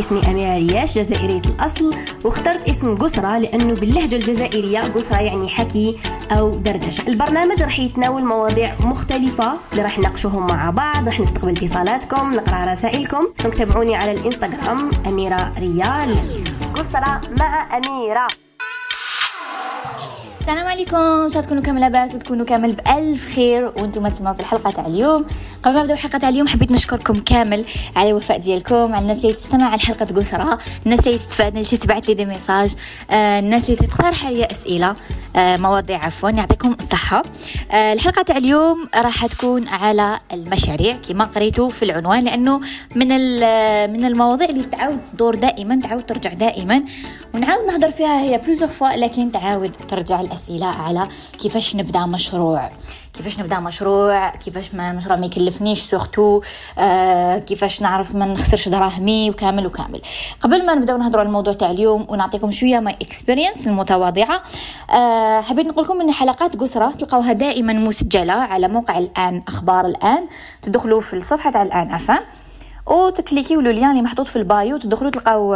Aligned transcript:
اسمي 0.00 0.30
أميرة 0.30 0.56
رياش 0.56 0.98
جزائرية 0.98 1.42
الأصل. 1.46 1.94
واخترت 2.24 2.68
اسم 2.68 2.96
قسرة 2.96 3.38
لأنه 3.38 3.74
باللهجة 3.74 4.16
الجزائرية 4.16 4.80
قسرة 4.80 5.20
يعني 5.20 5.48
حكي 5.48 5.98
أو 6.30 6.50
دردشة. 6.50 7.08
البرنامج 7.08 7.62
راح 7.62 7.78
يتناول 7.78 8.24
مواضيع 8.24 8.74
مختلفة 8.80 9.52
اللي 9.72 9.82
راح 9.82 9.98
نناقشوهم 9.98 10.46
مع 10.46 10.70
بعض 10.70 11.06
راح 11.06 11.20
نستقبل 11.20 11.56
اتصالاتكم 11.56 12.34
نقرأ 12.34 12.72
رسائلكم. 12.72 13.26
تابعوني 13.58 13.96
على 13.96 14.12
الإنستغرام 14.12 14.90
أميرة 15.06 15.52
ريال. 15.58 16.16
قسرة 16.74 17.20
مع 17.38 17.76
أميرة. 17.76 18.26
السلام 20.40 20.66
عليكم. 20.66 20.96
ان 20.96 21.30
شاء 21.30 21.42
تكونوا 21.42 21.62
كامل 21.62 21.80
لاباس 21.80 22.14
وتكونوا 22.14 22.46
كامل 22.46 22.72
بألف 22.72 23.34
خير 23.34 23.72
وأنتم 23.76 24.08
تسمعوا 24.08 24.34
في 24.34 24.40
الحلقة 24.40 24.70
تاع 24.70 24.86
اليوم. 24.86 25.24
قبل 25.66 25.74
ما 25.74 25.80
نبداو 25.82 25.96
الحلقة 25.96 26.18
تاع 26.18 26.28
اليوم 26.28 26.48
حبيت 26.48 26.72
نشكركم 26.72 27.18
كامل 27.18 27.64
على 27.96 28.08
الوفاء 28.08 28.38
ديالكم 28.38 28.94
على 28.94 29.02
الناس 29.02 29.24
اللي 29.24 29.32
تستمع 29.32 29.64
على 29.66 29.74
الحلقة 29.74 30.04
قسرة 30.04 30.58
الناس 30.86 31.06
اللي 31.06 31.18
تستفاد 31.18 31.52
الناس 31.52 31.68
اللي 31.74 31.84
تبعت 31.84 32.08
لي 32.08 32.14
des 32.14 32.24
messages 32.24 32.74
آه 33.10 33.38
الناس 33.38 33.70
اللي 33.70 33.86
تقترح 33.86 34.26
عليا 34.26 34.50
أسئلة 34.52 34.96
آه 35.36 35.56
مواضيع 35.56 36.04
عفوا 36.04 36.30
يعطيكم 36.30 36.76
الصحة. 36.80 37.22
آه 37.70 37.92
الحلقة 37.92 38.22
تاع 38.22 38.36
اليوم 38.36 38.88
راح 38.96 39.26
تكون 39.26 39.68
على 39.68 40.20
المشاريع 40.32 40.96
كما 41.08 41.24
قريتوا 41.24 41.68
في 41.68 41.84
العنوان 41.84 42.24
لأنه 42.24 42.60
من 42.94 43.08
من 43.92 44.04
المواضيع 44.04 44.48
اللي 44.48 44.62
تعاود 44.64 44.98
تدور 45.12 45.34
دائما 45.34 45.80
تعاود 45.80 46.06
ترجع 46.06 46.32
دائما 46.32 46.82
ونعاود 47.34 47.66
نهضر 47.66 47.90
فيها 47.90 48.20
هي 48.20 48.38
plusieurs 48.38 48.68
fois 48.68 48.88
لكن 48.96 49.32
تعاود 49.32 49.72
ترجع 49.88 50.20
الأسئلة 50.20 50.66
على 50.66 51.08
كيفاش 51.42 51.76
نبدأ 51.76 52.06
مشروع. 52.06 52.70
كيفاش 53.16 53.40
نبدا 53.40 53.60
مشروع 53.60 54.28
كيفاش 54.28 54.74
ما 54.74 54.92
مشروع 54.92 55.16
ما 55.16 55.26
يكلفنيش 55.26 55.80
surtout 55.80 56.42
آه 56.78 57.38
كيفاش 57.38 57.82
نعرف 57.82 58.14
ما 58.14 58.26
نخسرش 58.26 58.68
دراهمي 58.68 59.30
وكامل 59.30 59.66
وكامل. 59.66 60.02
قبل 60.40 60.66
ما 60.66 60.74
نبداو 60.74 60.96
نهضروا 60.96 61.20
على 61.20 61.26
الموضوع 61.26 61.52
تاع 61.52 61.70
اليوم 61.70 62.06
ونعطيكم 62.08 62.50
شوية 62.50 62.80
my 62.80 62.96
experience 63.02 63.66
المتواضعة 63.66 64.42
آه 64.90 65.40
حبيت 65.40 65.66
نقول 65.66 65.84
لكم 65.84 66.00
إن 66.00 66.12
حلقات 66.12 66.56
قسرة 66.56 66.90
تلقاوها 66.90 67.32
دائما 67.32 67.72
مسجلة 67.72 68.32
على 68.32 68.68
موقع 68.68 68.98
الآن 68.98 69.42
أخبار 69.48 69.86
الآن 69.86 70.28
تدخلوا 70.62 71.00
في 71.00 71.16
الصفحة 71.16 71.50
تاع 71.50 71.62
الآن 71.62 71.90
افهم 71.90 72.20
وتكليكيو 72.86 73.60
le 73.60 73.70
lien 73.70 73.90
اللي 73.90 74.02
محطوط 74.02 74.26
في 74.26 74.36
البايو 74.36 74.76
تدخلوا 74.76 75.10
تلقاو 75.10 75.54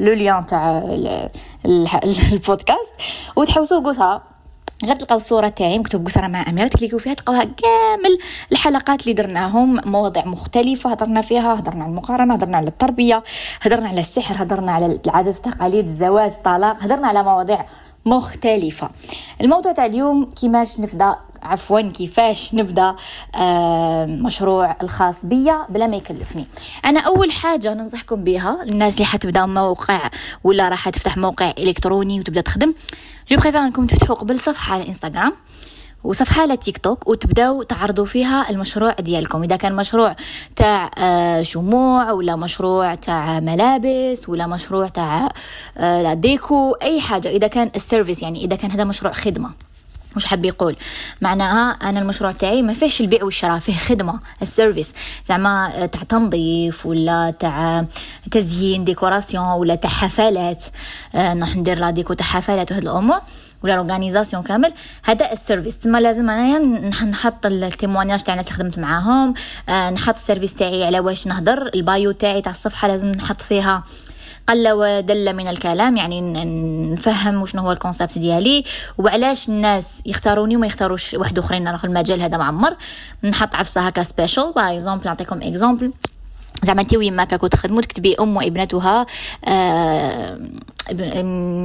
لو 0.00 0.12
ليان 0.12 0.46
تاع 0.46 0.78
البودكاست 2.32 2.94
وتحوسوا 3.36 3.80
قصرة. 3.80 4.31
غير 4.84 4.96
تلقاو 4.96 5.16
الصورة 5.16 5.48
تاعي 5.48 5.78
مكتوب 5.78 6.06
قصرة 6.06 6.26
مع 6.26 6.44
أميرة 6.48 6.68
تكليكيو 6.68 6.98
فيها 6.98 7.14
تلقاوها 7.14 7.44
كامل 7.44 8.18
الحلقات 8.52 9.02
اللي 9.02 9.12
درناهم 9.12 9.80
مواضيع 9.90 10.24
مختلفة 10.24 10.90
هضرنا 10.90 11.20
فيها 11.20 11.54
هضرنا 11.54 11.82
على 11.84 11.90
المقارنة 11.90 12.34
هضرنا 12.34 12.56
على 12.56 12.68
التربية 12.68 13.22
هضرنا 13.60 13.88
على 13.88 14.00
السحر 14.00 14.42
هضرنا 14.42 14.72
على 14.72 14.98
العادات 15.06 15.36
التقاليد 15.36 15.84
الزواج 15.84 16.32
الطلاق 16.32 16.82
هضرنا 16.82 17.08
على 17.08 17.22
مواضيع 17.22 17.64
مختلفة. 18.06 18.90
الموضوع 19.40 19.72
تاع 19.72 19.86
اليوم 19.86 20.24
كيماش 20.24 20.80
نبدأ؟ 20.80 21.16
عفوا 21.42 21.80
كيفاش 21.80 22.54
نبدأ؟ 22.54 22.96
مشروع 24.06 24.76
الخاص 24.82 25.26
بيا 25.26 25.66
بلا 25.68 25.86
ما 25.86 25.96
يكلفني. 25.96 26.46
أنا 26.84 27.00
أول 27.00 27.32
حاجة 27.32 27.74
ننصحكم 27.74 28.24
بها 28.24 28.62
الناس 28.62 28.94
اللي 28.94 29.04
حتبدأ 29.04 29.46
موقع 29.46 30.00
ولا 30.44 30.68
راح 30.68 30.88
تفتح 30.88 31.16
موقع 31.16 31.52
إلكتروني 31.58 32.20
وتبدأ 32.20 32.40
تخدم 32.40 32.74
je 33.30 33.36
préfère 33.36 33.60
أنكم 33.60 33.86
تفتحوا 33.86 34.16
قبل 34.16 34.40
صفحة 34.40 34.74
على 34.74 34.88
إنستغرام. 34.88 35.32
وصفحة 36.04 36.42
على 36.42 36.56
تيك 36.56 36.78
توك 36.78 37.08
وتبداو 37.08 37.62
تعرضوا 37.62 38.06
فيها 38.06 38.50
المشروع 38.50 38.92
ديالكم. 38.92 39.42
إذا 39.42 39.56
كان 39.56 39.76
مشروع 39.76 40.16
تاع 40.56 40.90
آه، 40.98 41.42
شموع 41.42 42.12
ولا 42.12 42.36
مشروع 42.36 42.94
تاع 42.94 43.40
ملابس 43.40 44.28
ولا 44.28 44.46
مشروع 44.46 44.88
تاع 44.88 45.28
آه، 45.78 46.14
déco 46.14 46.72
أي 46.72 47.00
حاجة. 47.00 47.28
إذا 47.28 47.46
كان 47.46 47.70
ال 47.76 47.82
service 47.82 48.22
يعني 48.22 48.44
إذا 48.44 48.56
كان 48.56 48.70
هذا 48.70 48.84
مشروع 48.84 49.12
خدمة. 49.12 49.50
مش 50.16 50.24
حاب 50.24 50.44
يقول. 50.44 50.76
معناها 51.20 51.70
أنا 51.70 52.00
المشروع 52.00 52.32
تاعي 52.32 52.62
ما 52.62 52.74
فيهش 52.74 53.00
البيع 53.00 53.24
والشراء 53.24 53.58
فيه 53.58 53.76
خدمة 53.76 54.20
ال 54.42 54.48
service. 54.48 54.94
زعما 55.28 55.86
تاع 55.86 56.02
تنظيف 56.02 56.86
ولا 56.86 57.34
تاع 57.38 57.84
تزيين 58.30 58.84
décoration 58.84 59.44
ولا 59.44 59.74
تاع 59.74 59.90
حفلات 59.90 60.64
آه 61.14 61.34
نروح 61.34 61.56
ندير 61.56 61.78
la 61.78 61.90
déco 61.90 62.14
تاع 62.14 62.26
حفلات 62.26 62.70
وهاد 62.72 62.82
الأمور. 62.82 63.18
ولا 63.64 63.74
organisation 63.74 64.42
كامل 64.42 64.72
هذا 65.04 65.32
ال 65.32 65.37
service. 65.37 65.78
تما 65.78 65.98
لازم 66.00 66.30
أنايا 66.30 66.58
نحط 67.04 67.46
ال 67.46 67.53
témoignage 67.53 68.22
تاع 68.22 68.34
الناس 68.34 68.48
اللي 68.48 68.58
خدمت 68.58 68.78
معاهم 68.78 69.34
آه 69.68 69.90
نحط 69.90 70.14
ال 70.14 70.19
service 70.19 70.54
تاعي 70.54 70.84
على 70.84 71.00
واش 71.00 71.26
نهضر 71.26 71.70
ال 71.74 71.83
bio 71.83 72.12
تاعي 72.12 72.40
تاع 72.40 72.52
الصفحة 72.52 72.88
لازم 72.88 73.08
نحط 73.08 73.40
فيها 73.40 73.84
قل 74.48 74.72
ودل 74.72 75.32
من 75.32 75.48
الكلام 75.48 75.96
يعني 75.96 76.20
نفهم 76.92 77.42
وشنو 77.42 77.62
هو 77.62 77.72
ال 77.72 77.78
concept 77.78 78.18
ديالي 78.18 78.64
وعلاش 78.98 79.48
الناس 79.48 80.02
يختاروني 80.06 80.56
وما 80.56 80.66
يختاروش 80.66 81.14
واحد 81.14 81.38
أخرين 81.38 81.76
في 81.76 81.84
المجال 81.84 82.22
هذا 82.22 82.36
معمر. 82.36 82.76
نحط 83.24 83.54
عفسه 83.54 83.80
هكا 83.80 84.02
سبيشال 84.02 84.52
باغ 84.56 84.74
اكزومبل 84.74 85.04
نعطيكم 85.04 85.42
اكزومبل 85.42 85.92
زعما 86.64 86.80
انت 86.80 86.94
ويما 86.94 87.24
كاكو 87.24 87.46
تخدمو 87.46 87.80
تكتبي 87.80 88.14
أم 88.20 88.36
وابنتها 88.36 89.06
آه 89.44 90.38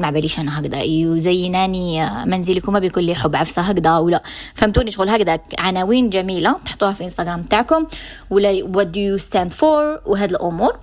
ما 0.02 0.12
باليش 0.12 0.40
أنا 0.40 0.60
هكذا 0.60 0.82
يزيناني 0.82 2.10
منزلكما 2.26 2.80
بكل 2.80 3.16
حب 3.16 3.36
عفسة 3.36 3.62
هكذا 3.62 3.98
ولا. 3.98 4.24
فهمتوني 4.56 4.92
شغل 4.92 5.10
هكذا؟ 5.10 5.40
عناوين 5.60 6.10
جميلة 6.10 6.56
تحطوها 6.66 6.94
في 6.94 7.04
انستغرام 7.04 7.44
تاعكم 7.44 7.88
ولا 8.30 8.62
what 8.62 8.86
do 8.86 8.98
you 8.98 9.26
stand 9.26 9.52
for 9.60 10.08
وهاد 10.08 10.30
الأمور. 10.30 10.80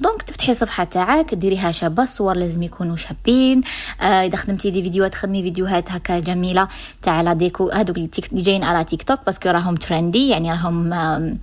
دونك 0.00 0.22
تفتحي 0.22 0.54
صفحة 0.54 0.84
تاعك 0.84 1.34
ديريها 1.34 1.72
شابة 1.72 2.02
الصور 2.02 2.36
لازم 2.36 2.62
يكونوا 2.62 2.96
شابين. 2.96 3.60
آه 4.00 4.04
إذا 4.04 4.36
خدمتي 4.36 4.70
دي 4.70 4.82
فيديوهات 4.82 5.14
خدمي 5.14 5.42
فيديوهات 5.42 5.92
هكا 5.92 6.18
جميلة 6.18 6.68
تاع 7.02 7.20
la 7.20 7.32
déco. 7.32 7.70
هذوك 7.70 7.96
اللي 7.96 8.10
جايين 8.34 8.64
على 8.64 8.84
تيك 8.84 9.02
توك 9.02 9.18
parce 9.26 9.40
que 9.40 9.48
راهم 9.48 9.74
trendy 9.74 10.28
يعني 10.28 10.50
راهم 10.50 10.92
آه 10.92 11.36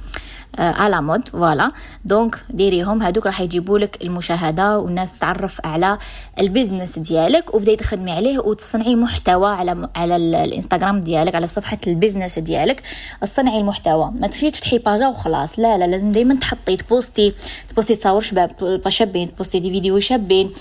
à 0.57 0.72
la 0.72 1.01
mode 1.01 1.29
voilà. 1.29 1.71
donc 2.05 2.35
ديريهم 2.49 3.01
هادوك 3.01 3.25
راح 3.25 3.41
يجيبوا 3.41 3.79
لك 3.79 4.03
المشاهدة 4.03 4.79
والناس 4.79 5.19
تعرف 5.19 5.65
على 5.65 5.97
ال 6.39 6.46
business 6.46 6.99
ديالك 6.99 7.55
وبداي 7.55 7.75
تخدمي 7.75 8.11
عليه 8.11 8.39
وتصنعي 8.39 8.95
محتوى 8.95 9.49
على 9.49 9.89
على 9.95 10.15
الإنستغرام 10.15 11.01
ديالك 11.01 11.35
على 11.35 11.47
صفحة 11.47 11.77
ال 11.87 11.93
business 11.93 12.39
ديالك. 12.39 12.83
تصنعي 13.21 13.59
المحتوى 13.59 14.11
ما 14.19 14.27
تمشيش 14.27 14.51
تفتحي 14.51 14.77
باجا 14.77 15.07
وخلاص. 15.07 15.59
لا 15.59 15.77
لا 15.77 15.87
لازم 15.87 16.11
دائما 16.11 16.35
تحطي 16.35 16.75
تبوستي 16.75 17.33
تبوستي 17.69 17.95
تصاور 17.95 18.21
شباب 18.21 18.81
شابين 18.89 19.35
تبوستي 19.35 19.59
des 19.59 19.71
vidéos 19.71 19.99
شابين 19.99 20.47
آه، 20.47 20.51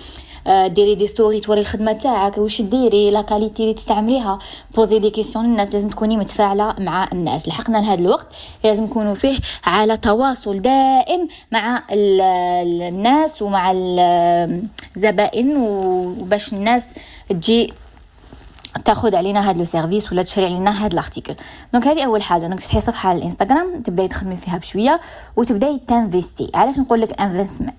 ديري 0.46 0.94
des 0.94 1.06
story 1.06 1.40
توري 1.40 1.60
الخدمة 1.60 1.92
تاعك 1.92 2.38
واش 2.38 2.62
ديري؟ 2.62 3.10
la 3.10 3.22
qualité 3.22 3.62
اللي 3.62 3.74
تستعمليها. 3.74 4.38
posez 4.74 4.98
des 4.98 5.10
questions 5.10 5.44
الناس 5.44 5.74
لازم 5.74 5.88
تكوني 5.88 6.16
متفاعلة 6.16 6.74
مع 6.78 7.08
الناس. 7.12 7.48
لحقنا 7.48 7.78
لهذا 7.78 8.00
الوقت 8.00 8.26
لازم 8.64 8.84
نكونوا 8.84 9.14
فيه 9.14 9.38
على 9.64 9.96
تواصل 9.96 10.58
دائم 10.58 11.28
مع 11.52 11.82
الناس 11.92 13.42
ومع 13.42 13.72
الزبائن 14.96 15.56
وباش 15.56 16.52
الناس 16.52 16.94
تجي 17.28 17.72
تاخذ 18.84 19.16
علينا 19.16 19.48
هاد 19.48 19.58
le 19.58 19.64
service 19.64 20.12
ولا 20.12 20.22
تشري 20.22 20.44
علينا 20.44 20.84
هاد 20.84 20.94
l'article 20.94 21.34
donc 21.72 21.86
هذه 21.86 22.04
أول 22.04 22.22
حاجة. 22.22 22.46
انك 22.46 22.60
تفتحي 22.60 22.80
صفحة 22.80 23.08
على 23.08 23.18
الإنستغرام 23.18 23.82
تبدأي 23.82 24.08
تخدمي 24.08 24.36
فيها 24.36 24.58
بشوية 24.58 25.00
وتبدأي 25.36 25.80
تنفيستي 25.88 26.50
علاش 26.54 26.78
نقول 26.78 27.00
لك 27.00 27.20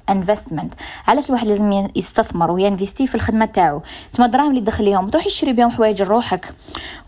investment 0.09 0.73
علاش 1.07 1.29
الواحد 1.29 1.47
لازم 1.47 1.87
يستثمر 1.95 2.51
وينفيستي 2.51 3.07
في 3.07 3.15
الخدمة 3.15 3.45
تاعو؟ 3.45 3.81
تما 4.13 4.25
الدراهم 4.25 4.49
اللي 4.49 4.61
تدخل 4.61 4.83
ليهم 4.83 5.07
تروحي 5.07 5.29
تشري 5.29 5.53
بهم 5.53 5.69
حوايج 5.69 6.03
لروحك. 6.03 6.53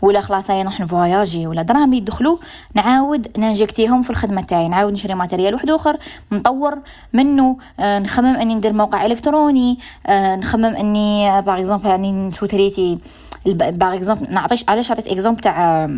ولا 0.02 0.20
خلاص 0.20 0.50
هيا 0.50 0.62
نروح 0.62 0.80
نفواياجي. 0.80 1.46
ولا 1.46 1.62
دراهم 1.62 1.84
اللي 1.84 1.96
يدخلوا 1.96 2.36
نعاود 2.74 3.28
ننجكتيهم 3.38 4.02
في 4.02 4.10
الخدمة 4.10 4.40
تاعي. 4.42 4.68
نعاود 4.68 4.92
نشري 4.92 5.14
matériel 5.14 5.54
واحد 5.54 5.70
آخر 5.70 5.96
نطور 6.32 6.78
منه 7.12 7.56
آه 7.80 7.98
نخمم 7.98 8.36
أني 8.36 8.54
ندير 8.54 8.72
موقع 8.72 9.06
إلكتروني 9.06 9.78
آه 10.06 10.36
نخمم 10.36 10.64
أني 10.64 11.42
par 11.42 11.58
exemple 11.58 11.86
يعني 11.86 12.12
نسوتريتي 12.12 12.98
par 13.46 13.94
exemple 13.94 14.32
نعطيش 14.32 14.64
علاش 14.68 14.90
عطيت 14.90 15.06
exemple 15.06 15.40
تاع 15.40 15.90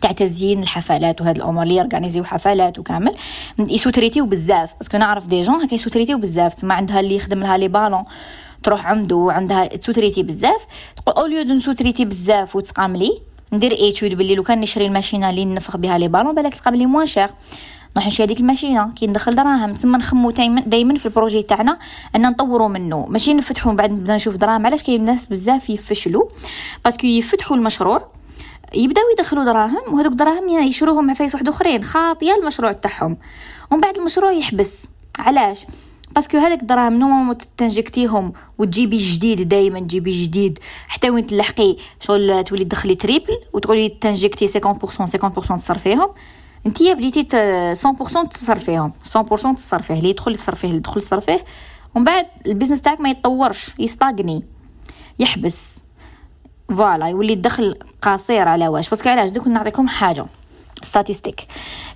تاع 0.00 0.12
تزيين 0.12 0.62
الحفلات 0.62 1.20
وهاد 1.20 1.36
الأمور 1.36 1.62
اللي 1.62 1.76
يورغانيزيو 1.76 2.24
حفلات 2.24 2.78
وكامل؟ 2.78 3.14
يسوتريتيو 3.58 4.26
بزاف 4.26 4.74
باسكو 4.78 4.96
نعرف 4.96 5.26
دي 5.26 5.40
جون 5.40 5.54
هكا 5.54 5.74
يسوتريتيو 5.74 6.18
بزاف 6.18 6.54
تما 6.54 6.74
عندها 6.74 7.00
اللي 7.00 7.16
يخدم 7.16 7.40
لها 7.40 7.56
لي 7.56 7.68
بالون 7.68 8.04
تروح 8.62 8.86
عنده 8.86 9.26
عندها 9.30 9.66
تسوتريتي 9.66 10.22
بزاف 10.22 10.66
تقول 10.96 11.14
اوليو 11.14 11.42
دو 11.42 11.54
نسوتريتي 11.54 12.04
بزاف 12.04 12.56
وتسقاملي 12.56 13.20
ندير 13.52 13.72
ايتود 13.72 14.14
باللي 14.14 14.34
لو 14.34 14.42
كان 14.42 14.60
نشري 14.60 14.86
الماشينة 14.86 15.30
اللي 15.30 15.44
نفخ 15.44 15.76
بها 15.76 15.98
لي 15.98 16.08
بالون 16.08 16.34
بالك 16.34 16.54
تقام 16.54 16.74
لي 16.74 16.86
موان 16.86 17.06
شير 17.06 17.28
نروح 17.96 18.06
نشري 18.06 18.26
هذيك 18.26 18.40
الماشينة. 18.40 18.92
كي 18.92 19.06
ندخل 19.06 19.34
دراهم 19.34 19.72
تسمى 19.74 19.98
نخمو 19.98 20.30
دائما 20.66 20.98
في 20.98 21.06
البروجي 21.06 21.42
تاعنا 21.42 21.78
أن 22.16 22.22
نطوروا 22.22 22.68
منه 22.68 23.06
ماشي 23.06 23.34
نفتحوا 23.34 23.72
بعد 23.72 23.92
نبدأ 23.92 24.14
نشوف 24.14 24.36
دراهم. 24.36 24.66
علاش 24.66 24.82
كاين 24.82 25.04
ناس 25.04 25.26
بزاف 25.26 25.70
يفشلوا 25.70 26.24
باسكو 26.84 27.06
يفتحوا 27.06 27.56
المشروع 27.56 28.06
يبداو 28.74 29.04
يدخلوا 29.12 29.44
دراهم 29.44 29.94
وهذوك 29.94 30.12
دراهم 30.12 30.48
يشروهم 30.48 31.06
عفايس 31.06 31.34
واحد 31.34 31.48
آخرين. 31.48 31.84
خاطيه 31.84 32.34
المشروع 32.34 32.72
تاعهم. 32.72 33.16
ومن 33.70 33.80
بعد 33.80 33.96
المشروع 33.96 34.32
يحبس. 34.32 34.88
علاش؟ 35.18 35.66
parce 36.14 36.29
que 36.29 36.38
هذاك 36.38 36.62
الدراهم 36.62 36.92
normalement 36.92 37.36
تنجكتيهم 37.56 38.32
وتجيبي 38.58 38.98
جديد 38.98 39.48
دائما 39.48 39.80
تجيبي 39.80 40.10
جديد. 40.10 40.58
حتى 40.88 41.10
وين 41.10 41.26
تلحقي 41.26 41.76
شغل 42.00 42.44
تولي 42.44 42.64
تدخلي 42.64 42.94
triple 42.94 43.38
وتقولي 43.52 43.88
تنجكتي 43.88 44.46
50% 44.46 44.50
50% 44.50 45.56
تصرفيهم. 45.58 46.08
انت 46.66 46.82
بديتي 46.82 47.22
100% 47.74 48.28
تصرفيهم 48.28 48.92
100% 49.16 49.54
تصرفيه 49.56 49.94
اللي 49.94 50.10
يدخل 50.10 50.32
يصرفيه 50.32 50.68
اللي 50.68 50.78
يدخل 50.78 50.98
يصرفيه 50.98 51.44
ومن 51.94 52.04
بعد 52.04 52.26
ال 52.46 52.50
business 52.50 52.82
تاعك 52.82 53.00
ما 53.00 53.10
يتطورش 53.10 53.74
يستاغني 53.78 54.44
يحبس. 55.18 55.84
voilà 56.68 57.06
يولي 57.06 57.32
الدخل 57.32 57.78
قصير 58.02 58.48
على 58.48 58.68
واش. 58.68 58.90
parce 58.90 59.01
que 59.01 59.08
علاش؟ 59.08 59.30
دوك 59.30 59.48
نعطيكم 59.48 59.88
حاجة 59.88 60.26
statistique 60.82 61.46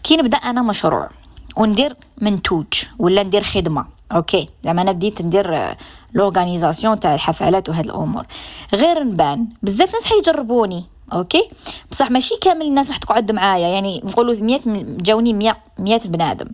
كي 0.02 0.16
نبدأ 0.16 0.36
أنا 0.36 0.62
مشروع 0.62 1.08
وندير 1.56 1.96
منتوج 2.20 2.66
ولا 2.98 3.22
ندير 3.22 3.42
خدمة. 3.42 3.86
أوكي؟ 4.12 4.48
زعما 4.64 4.82
أنا 4.82 4.92
بديت 4.92 5.22
ندير 5.22 5.76
l'organisation 6.14 7.00
تاع 7.00 7.14
الحفلات 7.14 7.68
وهاد 7.68 7.84
الأمور. 7.84 8.26
غير 8.74 9.04
نبان 9.04 9.48
بزاف 9.62 9.94
ناس 9.94 10.04
حيجربوني. 10.04 10.84
أوكي؟ 11.12 11.50
بصح 11.90 12.10
ماشي 12.10 12.34
كامل 12.40 12.66
الناس 12.66 12.88
راح 12.88 12.96
تقعد 12.96 13.32
معايا 13.32 13.68
يعني 13.68 14.02
نقولوا 14.04 14.34
100 14.40 14.60
جاوني 15.00 15.32
100 15.32 15.56
100 15.78 15.98
بنادم 15.98 16.46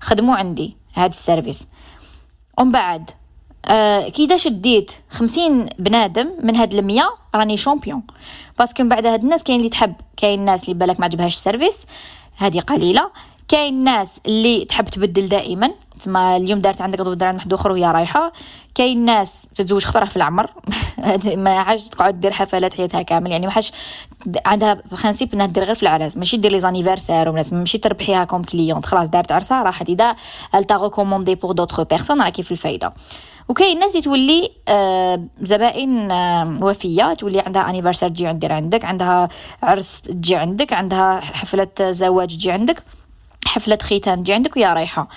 خدموا 0.00 0.36
عندي 0.36 0.76
هاد 0.94 1.10
ال 1.10 1.16
service. 1.16 1.66
ومن 2.58 2.72
بعد 2.72 3.10
آه 3.66 4.08
كي 4.08 4.26
دا 4.26 4.36
شديت 4.36 4.92
خمسين 5.10 5.68
بنادم 5.78 6.30
من 6.42 6.56
هاد 6.56 6.74
المية 6.74 7.14
راني 7.34 7.56
champion. 7.56 8.02
parce 8.58 8.73
que 8.73 8.82
من 8.82 8.88
بعد 8.88 9.06
هاد 9.06 9.22
الناس 9.22 9.42
كاين 9.44 9.58
اللي 9.58 9.70
تحب 9.70 9.94
كاين 10.16 10.40
الناس 10.40 10.64
اللي 10.64 10.74
بالك 10.74 11.00
ما 11.00 11.04
عجبهاش 11.04 11.36
ال 11.36 11.42
service 11.42 11.86
هذه 12.36 12.60
قليلة. 12.60 13.10
كاين 13.48 13.84
ناس 13.84 14.20
اللي 14.26 14.64
تحب 14.64 14.84
تبدل 14.84 15.28
دائما. 15.28 15.70
تما 16.00 16.36
اليوم 16.36 16.60
دارت 16.60 16.80
عندك 16.80 17.00
غدوه 17.00 17.28
عند 17.28 17.36
واحد 17.36 17.52
آخر 17.52 17.72
وهي 17.72 17.84
رايحة. 17.84 18.32
كاين 18.74 19.04
ناس 19.04 19.46
تتزوج 19.54 19.84
خطرة 19.84 20.04
في 20.04 20.16
العمر. 20.16 20.50
ما 21.36 21.62
حاجة 21.64 21.80
تقعد 21.80 22.20
دير 22.20 22.32
حفلات 22.32 22.74
حياتها 22.74 23.02
كامل. 23.02 23.30
يعني 23.30 23.46
ما 23.46 23.52
حاجة 23.52 23.72
عندها 24.46 24.82
principe 24.94 25.34
إنها 25.34 25.46
دير 25.46 25.64
غير 25.64 25.74
في 25.74 25.82
العراس. 25.82 26.16
ماشي 26.16 26.36
دير 26.36 26.52
les 26.52 26.60
anniversaires 26.60 27.32
ماشي 27.52 27.78
تربحيها 27.78 28.24
comme 28.24 28.42
cliente 28.42 28.86
خلاص 28.86 29.08
دارت 29.08 29.32
عرسها 29.32 29.62
راحت 29.62 29.88
إذا 29.88 30.16
elle 30.54 30.67
t'a 30.67 30.76
recommandée 30.76 31.34
pour 31.34 31.52
d'autres 31.52 31.80
personnes 31.80 32.22
راه 32.22 32.28
كيف 32.28 32.52
الفايدة. 32.52 32.92
وكاين 33.48 33.78
ناس 33.78 33.92
تولي 33.92 34.50
آه 34.68 35.24
زبائن 35.42 36.10
آه 36.10 36.58
وفية. 36.62 37.14
تولي 37.14 37.40
عندها 37.40 37.70
anniversaire 37.70 38.08
تجي 38.08 38.26
عندي 38.26 38.46
عندك 38.46 38.84
عندها 38.84 39.28
عرس 39.62 40.00
تجي 40.00 40.36
عندك 40.36 40.72
عندها 40.72 41.20
حفلة 41.20 41.68
زواج 41.80 42.36
تجي 42.36 42.50
عندك 42.50 42.82
حفلة 43.46 43.78
ختان 43.82 44.22
تجي 44.22 44.32
عندك 44.32 44.56
ويا 44.56 44.74
رايحة. 44.74 45.08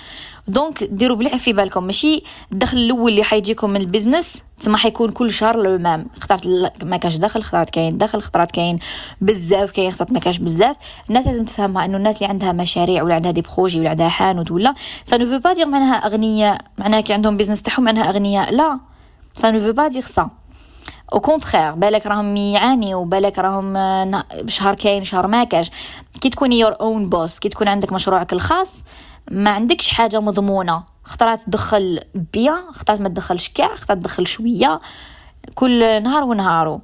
donc 0.48 0.84
ديروا 0.84 1.16
بلي 1.16 1.38
في 1.38 1.52
بالكم 1.52 1.84
ماشي 1.84 2.22
الدخل 2.52 2.78
الأول 2.78 3.12
اللي 3.12 3.24
حيجيكم 3.24 3.70
من 3.70 3.80
ال 3.80 3.87
business 3.87 4.42
تما 4.60 4.76
حيكون 4.76 5.10
كل 5.10 5.32
شهر 5.32 5.56
le 5.56 5.78
même. 5.78 6.06
اخترت 6.16 6.46
ما 6.84 6.96
كاش 6.96 7.16
دخل 7.16 7.40
اخترت 7.40 7.70
كاين 7.70 7.98
دخل 7.98 8.18
اخترت 8.18 8.50
كاين 8.50 8.78
بزاف 9.20 9.70
كاين 9.70 9.88
اخترت 9.88 10.12
ما 10.12 10.20
كاش 10.20 10.38
بزاف. 10.38 10.76
الناس 11.08 11.26
لازم 11.26 11.44
تفهمها 11.44 11.84
إنه 11.84 11.96
الناس 11.96 12.16
اللي 12.16 12.28
عندها 12.28 12.52
مشاريع 12.52 13.02
ولا 13.02 13.14
عندها 13.14 13.32
des 13.32 13.42
projets 13.56 13.80
ولا 13.80 13.90
عندها 13.90 14.08
حانوت 14.08 14.50
ولا 14.50 14.74
ça 15.04 15.16
veut 15.16 15.38
pas 15.38 15.52
dire 15.52 15.66
معناها 15.66 15.94
أغنياء 16.06 16.60
معناها 16.78 17.00
كي 17.00 17.12
عندهم 17.14 17.36
business 17.36 17.62
تاعهم 17.62 17.84
معناها 17.84 18.10
أغنياء 18.10 18.54
لا. 18.54 18.80
ça 19.34 19.50
veut 19.50 19.72
pas 19.72 19.88
dire 19.88 20.02
ça 20.02 20.30
au 21.14 21.20
contraire 21.20 21.72
بالك 21.72 22.06
راهم 22.06 22.36
يعانيوا 22.36 23.04
بالك 23.04 23.38
راهم 23.38 23.74
شهر 24.46 24.74
كاين 24.74 25.04
شهر 25.04 25.26
ما 25.26 25.44
كاش 25.44 25.70
كي 26.20 26.30
تكوني 26.30 26.58
your 26.58 26.76
own 26.80 27.08
boss 27.08 27.38
كي 27.38 27.48
تكون 27.48 27.68
عندك 27.68 27.92
مشروعك 27.92 28.32
الخاص 28.32 28.84
ما 29.30 29.50
عندكش 29.50 29.88
حاجة 29.88 30.20
مضمونه 30.20 30.82
اخترت 31.06 31.40
تدخل 31.40 32.00
bien 32.14 32.62
اخترت 32.68 33.00
ما 33.00 33.08
تدخلش 33.08 33.48
كاع 33.48 33.74
اخترت 33.74 33.98
تدخل 33.98 34.26
شوية 34.26 34.80
كل 35.54 36.02
نهار 36.02 36.24
ونهارو 36.24 36.80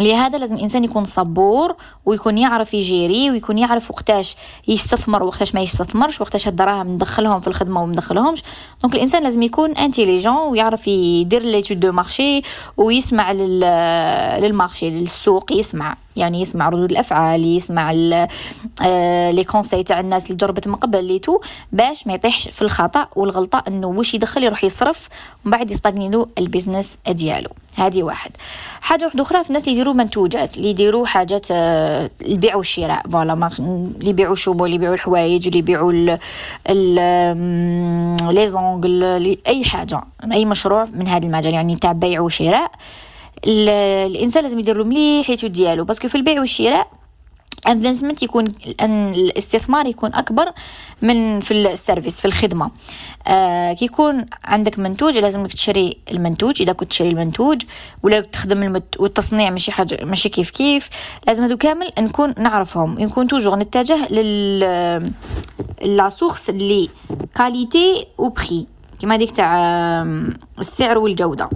لهذا 0.00 0.38
لازم 0.38 0.54
الإنسان 0.54 0.84
يكون 0.84 1.04
صبور 1.04 1.76
ويكون 2.06 2.38
يعرف 2.38 2.74
يجيري 2.74 3.30
ويكون 3.30 3.58
يعرف 3.58 3.90
وقتاش 3.90 4.36
يستثمر 4.68 5.22
وقتاش 5.22 5.54
ما 5.54 5.60
يستثمرش 5.60 6.20
وقتاش 6.20 6.48
الدراهم 6.48 6.88
ندخلهم 6.88 7.40
في 7.40 7.48
الخدمة 7.48 7.82
وما 7.82 7.92
ندخلهمش 7.92 8.42
donc 8.82 8.94
الإنسان 8.94 9.22
لازم 9.22 9.42
يكون 9.42 9.70
intelligent 9.70 10.36
ويعرف 10.36 10.88
يدير 10.88 11.42
l'étude 11.42 11.80
de 11.80 11.92
marché 11.92 12.42
ويسمع 12.76 13.32
لل 13.32 13.72
marché 13.72 14.90
للسوق 14.90 15.52
يسمع. 15.52 15.96
يعني 16.18 16.40
يسمع 16.40 16.68
ردود 16.68 16.90
الأفعال 16.90 17.44
يسمع 17.44 17.92
آه، 18.82 19.30
les 19.30 19.44
conseils 19.44 19.82
تاع 19.82 20.00
الناس 20.00 20.24
اللي 20.24 20.36
جربت 20.36 20.68
من 20.68 20.74
قبل 20.74 21.04
et 21.04 21.18
tout 21.18 21.40
باش 21.72 22.06
ما 22.06 22.14
يطيحش 22.14 22.48
في 22.48 22.62
الخطأ 22.62 23.06
والغلطة 23.16 23.62
إنه 23.68 23.86
واش 23.86 24.14
يدخل 24.14 24.44
يروح 24.44 24.64
يصرف 24.64 25.08
ومن 25.44 25.52
بعد 25.52 25.70
يستغني 25.70 26.26
ال 26.38 26.45
business 26.45 26.98
ديالو. 27.08 27.50
هذه 27.76 28.02
واحد. 28.02 28.30
حاجة 28.80 29.04
واحدة 29.04 29.22
أخرى 29.22 29.44
في 29.44 29.50
الناس 29.50 29.62
اللي 29.62 29.72
يديروا 29.72 29.94
منتوجات 29.94 30.56
اللي 30.56 30.70
يديروا 30.70 31.06
حاجات 31.06 31.46
آه، 31.50 32.10
البيع 32.26 32.56
والشراء 32.56 33.08
voilà 33.08 33.50
اللي 33.60 34.10
يبيعوا 34.10 34.34
chapeaux 34.34 34.64
اللي 34.64 34.76
يبيعوا 34.76 34.94
الحوايج 34.94 35.46
اللي 35.46 35.58
يبيعوا 35.58 35.92
les 38.32 38.48
ongles 38.48 39.38
أي 39.46 39.64
حاجة. 39.64 40.00
أي 40.32 40.44
مشروع 40.44 40.84
من 40.92 41.08
هذا 41.08 41.26
المجال 41.26 41.54
يعني 41.54 41.76
تاع 41.76 41.92
بيع 41.92 42.20
وشراء 42.20 42.70
الإنسان 43.46 44.42
لازم 44.42 44.58
يدير 44.58 44.76
له 44.78 44.84
مليح 44.84 45.26
حيتو 45.26 45.46
ديالو 45.46 45.84
parce 45.84 45.99
que 45.99 46.08
في 46.08 46.14
البيع 46.14 46.40
والشراء 46.40 46.90
investment 47.68 48.22
يكون 48.22 48.54
الاستثمار 48.82 49.86
يكون 49.86 50.14
أكبر 50.14 50.52
من 51.02 51.40
في 51.40 51.54
ال 51.54 51.62
service 51.62 52.20
في 52.20 52.24
الخدمة. 52.24 52.70
آه 53.28 53.72
كي 53.72 53.84
يكون 53.84 54.26
عندك 54.44 54.78
منتوج 54.78 55.18
لازم 55.18 55.46
تشري 55.46 55.96
المنتوج. 56.12 56.62
إذا 56.62 56.72
كنت 56.72 56.90
تشري 56.90 57.08
المنتوج 57.08 57.62
ولا 58.02 58.20
تخدم 58.20 58.62
المت... 58.62 59.00
والتصنيع 59.00 59.50
ماشي 59.50 59.72
حاجة 59.72 60.04
ماشي 60.04 60.28
كيف 60.28 60.50
كيف 60.50 60.88
لازم 61.26 61.44
هذو 61.44 61.56
كامل 61.56 61.90
نكون 61.98 62.34
نعرفهم. 62.38 63.00
نكون 63.00 63.26
toujours 63.26 63.56
نتجه 63.56 64.08
لل 64.08 64.60
la 65.82 66.08
source 66.08 66.50
اللي 66.50 66.88
qualité 67.34 68.06
و 68.18 68.28
prix 68.28 68.66
كيما 69.00 69.16
ديك 69.16 69.30
تاع 69.30 70.02
السعر 70.58 70.98
والجودة. 70.98 71.48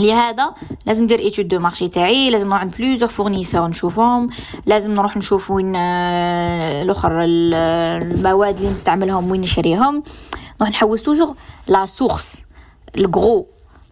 لهذا 0.00 0.54
لازم 0.86 1.04
ندير 1.04 1.18
étude 1.18 1.48
de 1.48 1.58
marché 1.58 1.88
تاعي 1.88 2.30
لازم 2.30 2.48
نروح 2.48 2.60
عند 2.60 2.76
plusieurs 2.76 3.10
fournisseurs 3.10 3.68
نشوفهم 3.68 4.30
لازم 4.66 4.94
نروح 4.94 5.16
نشوف 5.16 5.50
وين 5.50 5.76
آه، 5.76 6.82
الأخر 6.82 7.12
المواد 7.22 8.56
اللي 8.56 8.70
نستعملهم 8.70 9.30
وين 9.30 9.40
نشريهم. 9.40 10.02
نروح 10.60 10.70
نحوس 10.70 11.02
toujours 11.02 11.34
la 11.68 11.86
source 11.86 12.44
ال 12.96 13.06
gros 13.06 13.46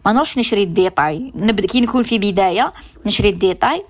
ما 0.05 0.13
نروحش 0.13 0.37
نشري 0.37 0.63
ال 0.63 0.72
détail. 0.72 1.31
نبدا 1.35 1.67
كي 1.67 1.81
نكون 1.81 2.03
في 2.03 2.17
بداية 2.17 2.73
نشري 3.05 3.29
ال 3.29 3.36
détail. 3.36 3.83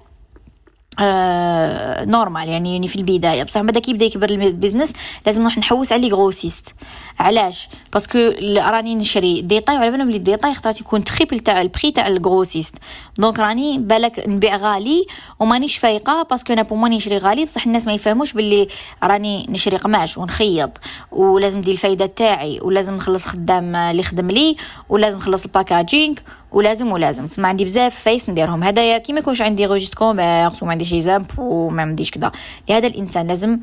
آه 1.00 2.06
normal 2.06 2.50
يعني, 2.50 2.74
يعني 2.74 2.88
في 2.88 2.96
البداية. 2.96 3.44
بصح 3.44 3.62
بعد 3.62 3.78
كي 3.78 3.92
يبدا 3.92 4.06
يكبر 4.06 4.30
البيزنس 4.30 4.94
لازم 5.26 5.42
نروح 5.42 5.58
نحوس 5.58 5.92
على 5.92 6.02
les 6.02 6.16
grossistes 6.16 6.75
علاش؟ 7.20 7.70
parce 7.94 8.09
que 8.09 8.18
راني 8.58 8.96
نشري 8.96 9.42
détail 9.42 9.75
وعلى 9.78 9.92
بالهم 9.92 10.10
les 10.12 10.18
détails 10.18 10.52
اختارت 10.52 10.82
يكون 10.82 11.04
triple 11.04 11.40
تاع 11.40 11.62
ال 11.62 11.68
prix 11.68 11.92
تاع 11.92 12.08
ال 12.08 12.14
grossiste 12.14 12.75
donc 13.18 13.40
راني 13.40 13.78
بالك 13.78 14.24
نبيع 14.28 14.56
غالي 14.56 15.06
ومانيش 15.40 15.78
فايقة 15.78 16.28
parce 16.30 16.45
que 16.45 16.54
أنا 16.54 16.62
بوموني 16.62 16.96
نشري 16.96 17.18
غالي. 17.18 17.46
بصح 17.46 17.66
الناس 17.66 17.88
ما 17.88 17.94
يفهموش 17.94 18.34
باللي 18.34 18.68
راني 19.04 19.46
نشري 19.50 19.78
قماش 19.78 20.18
ونخيط 20.18 20.72
ولازم 21.12 21.60
ندير 21.60 21.74
الفايدة 21.74 22.06
تاعي 22.06 22.60
ولازم 22.62 22.96
نخلص 22.96 23.26
خدام 23.26 23.76
اللي 23.76 24.00
يخدم 24.00 24.32
لي 24.32 24.56
ولازم 24.90 25.18
نخلص 25.18 25.46
ال 25.46 25.53
packaging 25.53 26.16
ولازم 26.54 26.92
ولازم. 26.92 27.28
تما 27.28 27.48
عندي 27.48 27.66
بزاف 27.66 28.00
فايس 28.00 28.30
نديرهم. 28.30 28.64
هدايا 28.64 28.98
كي 28.98 29.14
ما 29.14 29.20
يكونش 29.20 29.42
عندي 29.42 29.66
registre 29.66 29.96
commerce 29.96 30.63
وما 30.64 30.72
عنديش 30.72 30.96
زامب 30.96 31.26
وما 31.38 31.82
عنديش 31.82 32.12
كذا 32.12 32.32
لهذا 32.70 32.88
الإنسان 32.88 33.28
لازم 33.28 33.60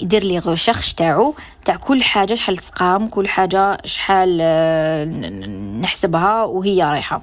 يدير 0.00 0.24
les 0.24 0.38
recherches 0.38 0.94
تاعو 0.94 1.34
تاع 1.64 1.76
كل 1.76 2.02
حاجة 2.02 2.34
شحال 2.34 2.56
تسقام 2.56 3.08
كل 3.08 3.28
حاجة 3.28 3.78
شحال 3.84 4.38
آه، 4.42 5.04
نحسبها 5.80 6.44
وهي 6.44 6.82
رايحة. 6.82 7.22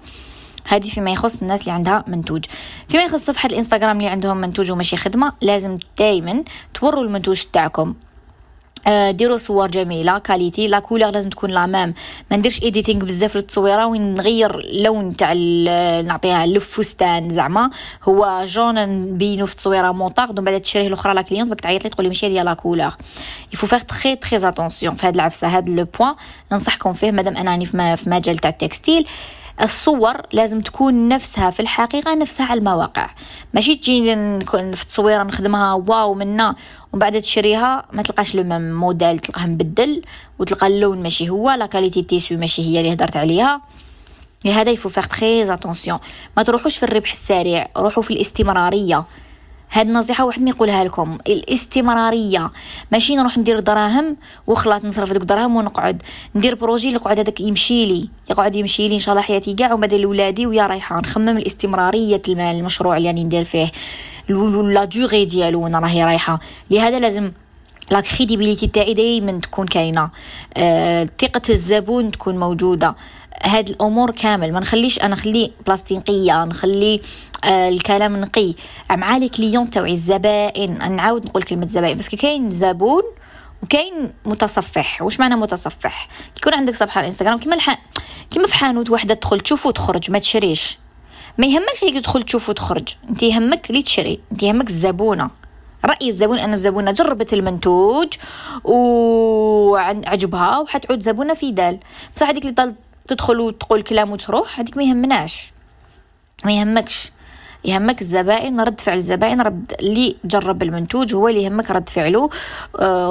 هذه 0.66 0.88
فيما 0.88 1.12
يخص 1.12 1.42
الناس 1.42 1.62
اللي 1.62 1.72
عندها 1.72 2.04
منتوج. 2.08 2.46
فيما 2.90 3.04
يخص 3.04 3.26
صفحة 3.26 3.48
الإنستغرام 3.48 3.98
اللي 3.98 4.10
عندهم 4.10 4.38
منتوج 4.38 4.72
وماشي 4.72 4.98
خدمة 4.98 5.34
لازم 5.42 5.78
دائما 6.00 6.44
توروا 6.74 7.04
المنتوج 7.04 7.44
تاعكم. 7.54 7.94
ديروا 8.88 9.38
صور 9.38 9.68
جميلة 9.68 10.18
qualité 10.18 10.68
la 10.68 10.80
couleur 10.80 11.10
لازم 11.12 11.30
تكون 11.30 11.50
la 11.50 11.66
même 11.66 11.94
ما 12.32 12.38
نديرش 12.38 12.64
editing 12.64 13.06
بزاف 13.06 13.36
للتصويره 13.36 13.86
وين 13.86 14.14
نغير 14.14 14.60
اللون 14.60 15.16
تاع 15.16 15.34
نعطيها 16.02 16.44
الفستان 16.44 17.30
زعما. 17.30 17.70
هو 18.04 18.44
jaune 18.46 18.76
نبينو 18.76 19.46
في 19.46 19.52
التصويرة 19.52 19.92
moutarde 19.92 20.32
donc 20.32 20.46
بعد 20.46 20.62
تشريه 20.62 20.88
الأخرى 20.88 21.14
la 21.14 21.22
cliente 21.22 21.50
باك 21.50 21.62
تعيط 21.62 21.84
لي 21.84 21.90
تقول 21.90 22.04
لي 22.04 22.10
ماشي 22.10 22.28
هذه 22.28 22.44
la 22.44 22.54
couleur 22.54 22.85
il 22.85 22.94
faut 23.54 23.68
faire 23.68 23.80
très 23.80 24.16
très 24.16 24.50
attention 24.50 24.96
في 24.96 25.08
هاد 25.08 25.16
العفسة 25.16 25.48
هاد 25.48 25.70
le 25.70 25.88
point 26.00 26.14
ننصحكم 26.52 26.94
فيه 26.94 27.12
مادام 27.12 27.38
أنني 27.38 27.66
في 27.66 27.98
مجال 28.08 28.38
تاع 28.38 28.50
ال 28.50 28.56
textile. 28.56 29.08
الصور 29.62 30.22
لازم 30.34 30.62
تكون 30.62 31.08
نفسها 31.08 31.50
في 31.50 31.60
الحقيقة 31.60 32.16
نفسها 32.16 32.46
على 32.46 32.60
المواقع. 32.60 33.10
ماشي 33.54 33.76
تجي 33.76 34.16
في 34.46 34.60
التصويرة 34.60 35.24
نخدمها 35.24 35.74
wow 35.74 36.14
منا 36.14 36.56
ومن 36.94 37.00
بعد 37.00 37.22
تشريها 37.22 37.86
ما 37.94 38.02
تلقاش 38.02 38.36
le 38.36 38.44
même 38.44 38.74
modèle 38.74 39.20
تلقاه 39.20 39.46
مبدل 39.46 40.02
وتلقى 40.40 40.68
اللون 40.68 41.04
ماشي 41.04 41.30
هو 41.30 41.52
la 41.52 41.66
qualité 41.66 42.04
tissu 42.04 42.38
ماشي 42.38 42.62
هي 42.62 42.80
اللي 42.80 42.94
هدرت 42.94 43.18
عليها. 43.18 43.62
لهذا 44.46 44.72
il 44.72 44.78
faut 44.78 44.90
faire 44.90 45.06
très 45.06 45.54
attention 45.54 46.00
ما 46.38 46.44
تروحوش 46.44 46.78
في 46.78 46.84
الربح 46.84 47.12
السريع 47.12 47.68
روحوا 47.78 48.04
في 48.04 48.14
الاستمرارية. 48.14 49.06
هاد 49.72 49.88
النصيحة 49.88 50.26
واحد 50.26 50.42
ما 50.42 50.50
يقولها 50.50 50.84
لكم 50.84 51.18
الاستمرارية. 51.28 52.52
ماشي 52.92 53.16
نروح 53.16 53.38
ندير 53.38 53.60
دراهم 53.60 54.18
وخلاص 54.48 54.86
نصرف 54.86 55.14
دوك 55.14 55.24
دراهم 55.24 55.56
ونقعد. 55.56 56.04
ندير 56.36 56.56
projet 56.56 56.88
اللي 56.88 57.00
يقعد 57.00 57.20
هذاك 57.20 57.42
يمشي 57.42 57.86
لي. 57.86 58.10
يقعد 58.30 58.56
يمشي 58.56 58.88
لي 58.88 58.94
إن 58.94 59.00
شاء 59.00 59.14
الله 59.14 59.24
حياتي 59.24 59.54
كاع 59.54 59.74
وما 59.74 59.86
لولادي 59.86 60.48
ويا 60.48 60.68
رايحة. 60.68 61.00
نخمم 61.00 61.38
الاستمرارية 61.38 62.22
المال 62.28 62.56
المشروع 62.56 62.98
اللي 62.98 63.08
راني 63.08 63.24
ندير 63.24 63.44
فيه. 63.44 63.72
la 64.30 64.86
durée 64.86 65.26
ديالو 65.26 65.64
وأنا 65.64 65.80
راهي 65.80 66.04
رايحة. 66.04 66.40
لهذا 66.70 67.00
لازم 67.00 67.32
la 67.92 68.02
crédibilité 68.02 68.68
تاعي 68.68 68.94
دائما 68.94 69.40
تكون 69.40 69.68
كاينة. 69.68 70.10
أه 70.58 71.10
الزبون 71.50 72.12
تكون 72.12 72.38
موجودة. 72.38 72.96
هاد 73.44 73.70
الأمور 73.70 74.12
كامل. 74.12 74.54
ما 74.54 74.60
نخليش 74.60 75.00
أنا 75.00 75.16
نخلي 75.16 75.52
بلاستيقيه 75.68 76.46
نخلي 76.46 77.02
آه 77.44 77.70
الكلام 77.70 78.22
نقي. 78.22 78.54
مع 78.92 79.18
لي 79.18 79.30
كليون 79.30 79.70
تاعي 79.70 79.94
الزبائن؟ 79.94 80.96
نعاود 80.96 81.26
نقول 81.26 81.44
كلمة 81.44 81.68
زبائن. 81.68 81.98
بس 81.98 82.16
كاين 82.16 82.52
زبون 82.52 83.04
وكاين 83.64 84.14
متصفح. 84.26 85.02
واش 85.02 85.20
معنى 85.20 85.36
متصفح؟ 85.36 86.08
كيكون 86.36 86.54
عندك 86.54 86.76
صفحة 86.76 86.98
على 86.98 87.06
الانستغرام 87.06 87.40
كيما 87.40 87.56
الح... 87.56 87.82
كيما 88.32 88.48
في 88.48 88.56
حانوت 88.56 88.90
وحدة 88.90 89.14
تدخل 89.14 89.40
تشوف 89.40 89.66
وتخرج 89.66 90.12
ما 90.12 90.20
تشريش. 90.20 90.78
ما 91.38 91.48
يهمكش 91.48 91.84
هيك 91.84 91.96
تدخل 91.96 92.24
تشوف 92.24 92.50
وتخرج. 92.50 92.96
انت 93.10 93.24
يهمك 93.24 93.72
لي 93.72 93.82
تشري. 93.84 94.20
انت 94.32 94.44
يهمك 94.44 94.70
الزبونة. 94.70 95.30
رأي 95.86 96.10
الزبون 96.10 96.40
أن 96.40 96.54
الزبونة 96.54 96.92
جربت 96.92 97.34
المنتوج 97.34 98.14
وعجبها 98.64 100.60
وحتعود 100.60 101.00
زبونة 101.00 101.34
في 101.34 101.52
دال. 101.52 101.80
بصح 102.16 102.30
هذيك 102.30 102.46
اللي 102.46 102.76
تدخل 103.08 103.40
وتقول 103.40 103.82
كلام 103.82 104.12
وتروح 104.12 104.60
هذيك 104.60 104.78
ما 104.78 104.84
يهمناش. 104.84 105.54
ما 106.46 106.52
يهمكش. 106.52 107.12
يهمك 107.66 108.02
الزبائن 108.02 108.62
رد 108.62 108.82
فعل 108.82 108.98
الزبائن 108.98 109.42
رد 109.42 109.74
اللي 109.80 110.16
جرب 110.26 110.64
المنتوج 110.64 111.16
هو 111.16 111.28
اللي 111.28 111.44
يهمك 111.44 111.72
رد 111.72 111.90
فعله 111.90 112.30
آه 112.80 113.10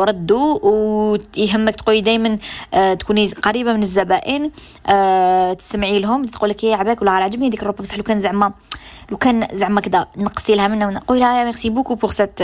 ويهمك 0.63 1.77
تقولي 1.77 2.01
دائما 2.01 2.39
آه 2.75 2.95
تكوني 2.95 3.27
قريبة 3.27 3.73
من 3.73 3.83
الزبائن 3.83 4.51
آه 4.87 5.53
تسمعي 5.53 5.99
لهم 5.99 6.25
تقول 6.25 6.51
لك 6.51 6.65
يا 6.65 6.77
عباك 6.77 7.03
ولا 7.03 7.11
عجبني 7.11 7.49
ديك 7.49 7.63
الروبه 7.63 7.83
بصح 7.83 7.97
لو 7.97 8.03
كان 8.03 8.19
زعما 8.19 8.53
لو 9.11 9.17
كان 9.17 9.49
زعما 9.53 9.81
كذا 9.81 10.07
نقصتي 10.17 10.55
لها 10.55 10.69
منها 10.69 11.03
قولي 11.07 11.21
لها 11.21 11.45
merci 11.45 11.71
beaucoup 11.71 11.95
pour 11.95 12.11
cette 12.11 12.43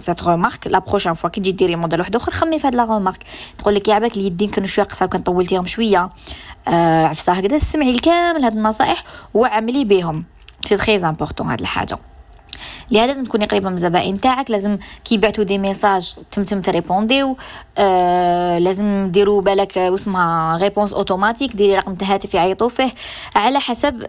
cette 0.00 0.22
remarque 0.22 0.66
la 0.66 0.78
prochaine 0.78 1.14
fois 1.14 1.30
كي 1.30 1.40
تجي 1.40 1.52
ديري 1.52 1.76
موديل 1.76 2.00
واحد 2.00 2.16
اخر 2.16 2.32
خممي 2.32 2.58
في 2.58 2.66
هاد 2.66 2.74
la 2.74 2.84
remarque 2.84 3.24
تقول 3.58 3.74
لك 3.74 3.88
يا 3.88 3.94
عباك 3.94 4.16
اليدين 4.16 4.48
كانوا 4.48 4.68
شوية 4.68 4.84
قصار 4.84 5.08
كان 5.08 5.22
طولتيهم 5.22 5.66
شوية. 5.66 6.10
آه 6.68 7.06
عفسة 7.06 7.32
هكذا 7.32 7.58
سمعي 7.58 7.90
الكامل 7.90 8.44
هاد 8.44 8.52
النصائح 8.52 9.04
وعملي 9.34 9.84
بهم. 9.84 10.24
c'est 10.68 10.76
très 10.76 10.96
important 10.96 11.50
هاد 11.50 11.60
الحاجة. 11.60 11.98
لهذا 12.90 13.06
لازم 13.06 13.24
تكوني 13.24 13.46
قريبة 13.46 13.68
من 13.68 13.74
الزبائن 13.74 14.20
تاعك 14.20 14.50
لازم 14.50 14.78
كي 15.04 15.14
يبعثوا 15.14 15.44
des 15.44 15.58
messages 15.58 16.14
تمتم 16.30 16.60
تريبونديو. 16.60 17.36
آه 17.78 18.58
لازم 18.58 19.10
ديروا 19.12 19.42
بالك 19.42 19.76
واسمها 19.76 20.58
réponse 20.58 20.92
automatique 20.92 21.56
ديري 21.56 21.76
رقم 21.76 21.96
الهاتف 22.02 22.34
يعيطوا 22.34 22.68
فيه. 22.68 22.90
على 23.36 23.60
حسب 23.60 24.06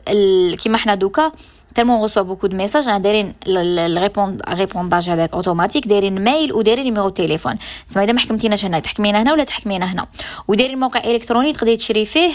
كيما 0.59 0.77
حنا 0.77 0.95
دوكا 0.95 1.31
tellement 1.75 1.99
on 1.99 2.05
reçoit 2.05 2.23
beaucoup 2.23 2.47
de 2.47 2.57
messages 2.57 2.87
أنا 2.87 2.97
دايرين 2.97 3.33
ال 3.47 3.63
répondage 3.63 5.09
هذاك 5.09 5.33
اوتوماتيك 5.33 5.87
دايرين 5.87 6.23
mail 6.23 6.53
ودايرين 6.53 6.83
numéro 6.83 7.09
téléphone 7.09 7.57
تسمى 7.89 8.03
إذا 8.03 8.13
ما 8.13 8.19
حكمتيناش 8.19 8.65
هنا 8.65 8.79
تحكمينا 8.79 9.21
هنا 9.21 9.33
ولا 9.33 9.43
تحكمينا 9.43 9.93
هنا؟ 9.93 10.05
ودايرين 10.47 10.79
موقع 10.79 10.99
إلكتروني 10.99 11.53
تقدري 11.53 11.77
تشري 11.77 12.05
فيه. 12.05 12.31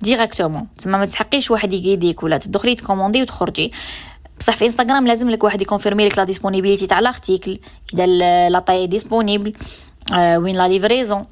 directement 0.00 0.66
تسمى 0.78 0.98
ما 0.98 1.06
تسحقيش 1.06 1.50
واحد 1.50 1.72
ي 1.72 1.78
guider 1.78 2.16
ك 2.16 2.22
ولا 2.22 2.38
تدخلي 2.38 2.74
ت 2.74 2.79
commander 2.79 3.22
وتخرجي. 3.22 3.72
بصح 4.40 4.56
في 4.56 4.64
انستغرام 4.64 5.06
لازم 5.06 5.30
لك 5.30 5.44
واحد 5.44 5.62
ي 5.62 5.67
confirmer 5.67 6.08
لك 6.08 6.18
la 6.18 6.24
disponibilité 6.24 6.86
تاع 6.86 7.00
l'article 7.00 7.58
إذا 7.94 8.06
la 8.48 8.58
taille 8.58 8.86
disponible 8.86 9.52
آه 10.14 10.38
وين 10.38 10.56
la 10.56 10.68
livraison 10.68 11.26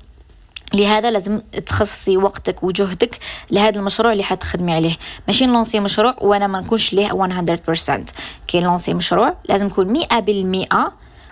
لهذا 0.75 1.11
لازم 1.11 1.41
تخصصي 1.67 2.17
وقتك 2.17 2.63
وجهدك 2.63 3.19
لهذا 3.51 3.79
المشروع 3.79 4.13
اللي 4.13 4.23
حتخدمي 4.23 4.73
عليه. 4.73 4.97
ماشي 5.27 5.47
ن 5.47 5.51
lancer 5.51 5.81
مشروع 5.81 6.15
وأنا 6.21 6.47
ما 6.47 6.61
نكونش 6.61 6.93
ليه 6.93 7.09
100% 7.09 8.01
كي 8.47 8.61
ن 8.61 8.65
lancer 8.65 8.95
مشروع 8.95 9.35
لازم 9.49 9.67
يكون 9.67 10.01
100% 10.01 10.07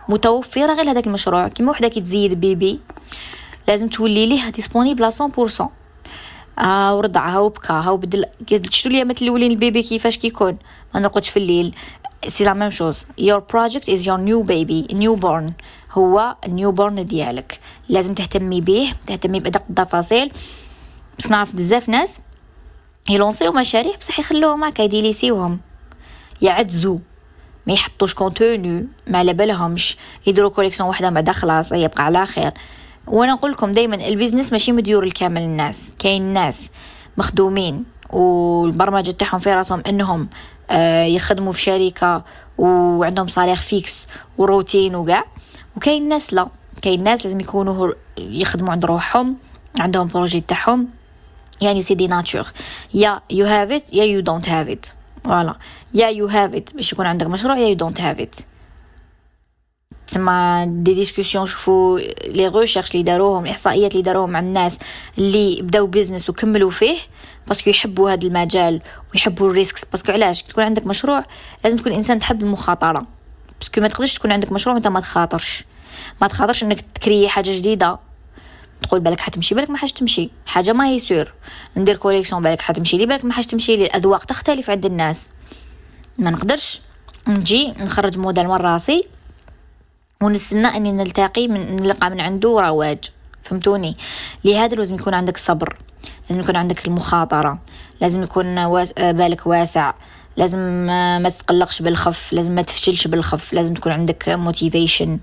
متوفرة 0.08 0.74
غير 0.74 0.90
هذاك 0.90 1.06
المشروع. 1.06 1.48
كيما 1.48 1.70
وحدة 1.70 1.88
كي 1.88 2.00
تزيد 2.00 2.34
bébé 2.34 2.80
لازم 3.68 3.88
تولي 3.88 4.26
ليه 4.26 4.50
disponible 4.50 5.12
100% 5.12 5.64
آه 6.58 6.96
ورضعها 6.96 7.38
وبكاها 7.38 7.90
وبدل 7.90 8.24
شتو 8.70 8.88
اليامات 8.88 9.22
الاولين 9.22 9.50
ال 9.50 9.57
bébé 9.57 9.82
كيفاش 9.82 10.18
كيكون؟ 10.18 10.58
ما 10.94 11.00
نرقدش 11.00 11.28
في 11.28 11.36
الليل. 11.36 11.74
c'est 12.28 12.44
la 12.44 12.52
même 12.54 12.70
chose. 12.70 13.06
Your 13.20 13.40
project 13.40 13.84
is 13.84 14.00
your 14.06 14.18
new 14.18 14.48
baby 14.48 14.94
newborn. 14.94 15.52
هو 15.92 16.36
ال 16.46 16.54
newborn 16.54 17.06
ديالك. 17.06 17.60
لازم 17.88 18.14
تهتمي 18.14 18.60
به 18.60 18.92
تهتمي 19.06 19.40
بأدق 19.40 19.62
التفاصيل. 19.70 20.32
بس 21.18 21.30
نعرف 21.30 21.56
بزاف 21.56 21.88
ناس 21.88 22.20
ي 23.10 23.15
lancer 23.15 23.47
و 23.47 23.52
مشاريع 23.52 23.96
بصح 23.96 24.18
يخلوهم 24.18 24.64
هكا 24.64 24.82
ي 24.82 24.88
délaisser 24.88 25.38
وهم. 25.38 25.60
يعجزوا 26.42 26.98
ما 27.66 27.72
يحطوش 27.72 28.14
contenu 28.14 28.88
ما 29.06 29.18
على 29.18 29.32
بالهمش. 29.32 29.96
يديروا 30.26 30.50
collection 30.50 30.88
وحدة 30.88 31.10
بعدا 31.10 31.32
خلاص 31.32 31.72
يبقى 31.72 32.04
على 32.04 32.26
خير. 32.26 32.52
وأنا 33.06 33.32
نقول 33.32 33.50
لكم 33.52 33.72
دائما 33.72 33.94
ال 34.08 34.13
business 34.13 34.52
ماشي 34.52 34.72
مديور 34.72 35.04
الكامل 35.04 35.42
الناس 35.42 35.96
كاين 35.98 36.22
ناس 36.22 36.70
مخدومين 37.16 37.84
والبرمجة 38.10 39.10
تاعهم 39.10 39.38
في 39.38 39.54
راسهم 39.54 39.82
انهم 39.88 40.28
آه 40.70 41.04
يخدموا 41.04 41.52
في 41.52 41.60
شركة 41.60 42.24
وعندهم 42.58 43.26
salaire 43.26 43.56
fixe 43.56 44.06
وروتين 44.38 44.94
وكاع. 44.94 45.24
وكاين 45.76 46.08
ناس 46.08 46.34
لا 46.34 46.48
كاين 46.82 47.04
ناس 47.04 47.24
لازم 47.26 47.40
يكونوا 47.40 47.92
يخدموا 48.18 48.72
عند 48.72 48.84
روحهم 48.84 49.36
عندهم 49.80 50.06
projet 50.06 50.40
تاعهم. 50.40 50.88
يعني 51.60 51.82
c'est 51.82 51.94
de 51.94 52.06
nature 52.06 52.52
يا 52.94 53.20
you 53.30 53.46
have 53.46 53.70
it 53.70 53.94
يا 53.94 54.04
you 54.04 54.20
don't 54.20 54.48
have 54.48 54.68
it 54.68 54.86
voilà 55.24 55.56
يا 55.94 56.08
you 56.08 56.26
have 56.26 56.54
it 56.54 56.74
باش 56.74 56.92
يكون 56.92 57.06
عندك 57.06 57.26
مشروع 57.26 57.58
يا 57.58 57.68
you 57.68 57.74
don't 57.74 58.00
have 58.00 58.20
it 58.20 58.34
تسمى 60.06 60.64
des 60.68 60.94
discussions 60.94 61.46
شوفوا 61.46 61.98
les 62.26 62.48
recherches 62.48 62.90
اللي 62.90 63.02
داروهم 63.02 63.44
الإحصائيات 63.44 63.92
اللي 63.92 64.02
داروهم 64.02 64.30
مع 64.30 64.38
الناس 64.38 64.78
اللي 65.18 65.62
بداو 65.62 65.86
business 65.86 66.30
وكملوا 66.30 66.70
فيه 66.70 66.96
parce 67.48 67.62
que 67.62 67.70
يحبوا 67.70 68.10
هذا 68.10 68.26
المجال 68.26 68.82
ويحبوا 69.14 69.50
ال 69.50 69.54
risques 69.54 69.84
parce 69.84 70.02
que 70.02 70.12
علاش؟ 70.12 70.42
تكون 70.42 70.64
عندك 70.64 70.86
مشروع 70.86 71.24
لازم 71.64 71.76
تكون 71.76 71.92
إنسان 71.92 72.18
تحب 72.18 72.42
المخاطرة. 72.42 73.06
parce 73.60 73.73
que 73.73 73.80
ما 73.80 73.88
تقدرش 73.88 74.14
تكون 74.14 74.32
عندك 74.32 74.52
مشروع 74.52 74.74
وأنت 74.74 74.86
ما 74.86 75.00
تخاطرش. 75.00 75.64
ما 76.20 76.28
تخاطرش 76.28 76.62
إنك 76.62 76.80
تكري 76.80 77.28
حاجة 77.28 77.56
جديدة. 77.56 77.98
تقول 78.82 79.00
بالك 79.00 79.20
حتمشي 79.20 79.54
بالك 79.54 79.70
ما 79.70 79.76
حاش 79.76 79.92
تمشي. 79.92 80.30
حاجة 80.46 80.72
ما 80.72 80.86
هي 80.86 80.98
sûr 80.98 81.32
ندير 81.76 81.96
collection 81.96 82.42
بالك 82.42 82.60
حتمشي 82.60 82.96
لي 82.96 83.06
بالك 83.06 83.24
ما 83.24 83.32
حاش 83.32 83.46
تمشي 83.46 83.76
لي. 83.76 83.84
الأذواق 83.84 84.24
تختلف 84.24 84.70
عند 84.70 84.86
الناس. 84.86 85.28
ما 86.18 86.30
نقدرش 86.30 86.80
نجي 87.28 87.74
نخرج 87.80 88.18
موديل 88.18 88.48
من 88.48 88.54
راسي. 88.54 89.15
ونستنى 90.22 90.66
اني 90.66 90.92
نلتقي 90.92 91.48
من 91.48 91.76
نلقى 91.76 92.10
من 92.10 92.20
عنده 92.20 92.60
رواج. 92.60 92.98
فهمتوني؟ 93.42 93.96
لهذا 94.44 94.76
لازم 94.76 94.94
يكون 94.94 95.14
عندك 95.14 95.36
صبر. 95.36 95.76
لازم 96.30 96.40
يكون 96.40 96.56
عندك 96.56 96.86
المخاطرة. 96.86 97.58
لازم 98.00 98.22
يكون 98.22 98.58
واس... 98.58 98.92
بالك 98.92 99.46
واسع. 99.46 99.94
لازم 100.36 100.58
ما 101.22 101.28
تتقلقش 101.28 101.82
بالخف. 101.82 102.32
لازم 102.32 102.54
ما 102.54 102.62
تفشلش 102.62 103.06
بالخف. 103.06 103.52
لازم 103.52 103.74
تكون 103.74 103.92
عندك 103.92 104.28
motivation 104.28 105.18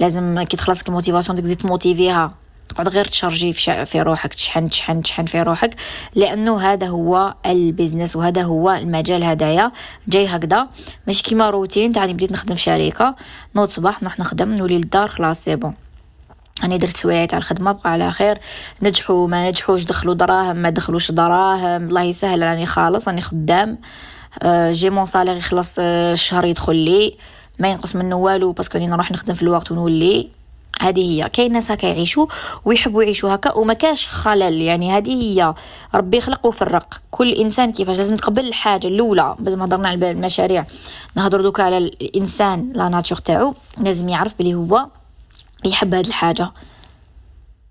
لازم 0.00 0.42
كي 0.42 0.56
تخلصك 0.56 0.88
ال 0.88 0.93
motivation 0.93 1.42
تزيد 1.42 1.56
ت 1.56 1.65
motiver 1.65 2.25
ها 2.25 2.34
تقعد 2.68 2.88
غير 2.88 3.04
ت 3.04 3.10
charger 3.10 3.52
في 3.52 4.02
روحك 4.02 4.34
تشحن 4.34 4.68
تشحن 4.68 5.02
تشحن 5.02 5.24
في 5.24 5.42
روحك 5.42 5.74
لأنه 6.14 6.60
هذا 6.60 6.86
هو 6.88 7.34
ال 7.46 7.54
business 7.54 8.16
وهذا 8.16 8.42
هو 8.42 8.70
المجال 8.70 9.24
هدايا. 9.24 9.72
جاي 10.08 10.26
هكذا. 10.26 10.68
ماشي 11.06 11.22
كيما 11.22 11.50
روتين 11.50 11.92
تاعني 11.92 12.12
بديت 12.12 12.32
نخدم 12.32 12.54
في 12.54 12.60
شركة. 12.60 13.16
نوض 13.56 13.68
صباح 13.68 14.02
نروح 14.02 14.18
نخدم 14.20 14.54
نولي 14.54 14.76
للدار 14.76 15.08
خلاص 15.08 15.44
c'est 15.44 15.56
bon 15.56 15.74
راني 16.62 16.78
درت 16.78 16.96
سوايع 16.96 17.24
تاع 17.24 17.38
الخدمة 17.38 17.72
بقى 17.72 17.90
على 17.92 18.12
خير. 18.12 18.38
نجحوا 18.82 19.28
ما 19.28 19.48
نجحوش 19.48 19.84
دخلوا 19.84 20.14
دراهم 20.14 20.56
ما 20.56 20.70
دخلوش 20.70 21.10
دراهم. 21.10 21.88
الله 21.88 22.02
يسهل 22.02 22.42
راني 22.42 22.66
خالص 22.66 23.08
راني 23.08 23.20
خدام. 23.20 23.78
أه 24.42 24.72
j'ai 24.72 24.90
mon 24.90 25.06
salaire 25.06 25.36
يخلص 25.36 25.74
آه، 25.78 26.12
الشهر 26.12 26.44
يدخل 26.44 26.76
لي. 26.76 27.16
ما 27.58 27.68
ينقص 27.68 27.96
منه 27.96 28.16
والو 28.16 28.52
parce 28.52 28.68
que 28.68 28.78
راني 28.78 28.86
نروح 28.86 29.12
نخدم 29.12 29.34
في 29.34 29.42
الوقت 29.42 29.72
ونولي. 29.72 30.30
هذه 30.80 31.00
هي. 31.00 31.28
كاين 31.28 31.52
ناس 31.52 31.70
هكا 31.70 31.86
يعيشوا 31.86 32.26
ويحبوا 32.64 33.02
يعيشوا 33.02 33.34
هكا 33.34 33.52
وما 33.52 33.74
كاش 33.74 34.08
خلل. 34.08 34.62
يعني 34.62 34.92
هذه 34.92 35.22
هي. 35.22 35.54
ربي 35.94 36.20
خلق 36.20 36.46
وفرق 36.46 37.00
كل 37.10 37.32
إنسان 37.32 37.72
كيفاش 37.72 37.96
لازم 37.96 38.16
تقبل 38.16 38.46
الحاجة 38.46 38.86
الأولى. 38.86 39.36
بدل 39.38 39.56
ما 39.56 39.64
هضرنا 39.64 39.88
على 39.88 40.10
المشاريع. 40.10 40.66
نهضروا 41.16 41.42
دوكا 41.42 41.62
على 41.62 41.78
الإنسان 41.78 42.72
la 42.74 42.88
nature 42.88 43.18
تاعو. 43.18 43.54
لازم 43.78 44.08
يعرف 44.08 44.34
بلي 44.38 44.54
هو 44.54 44.86
يحب 45.64 45.94
هاد 45.94 46.06
الحاجة. 46.06 46.50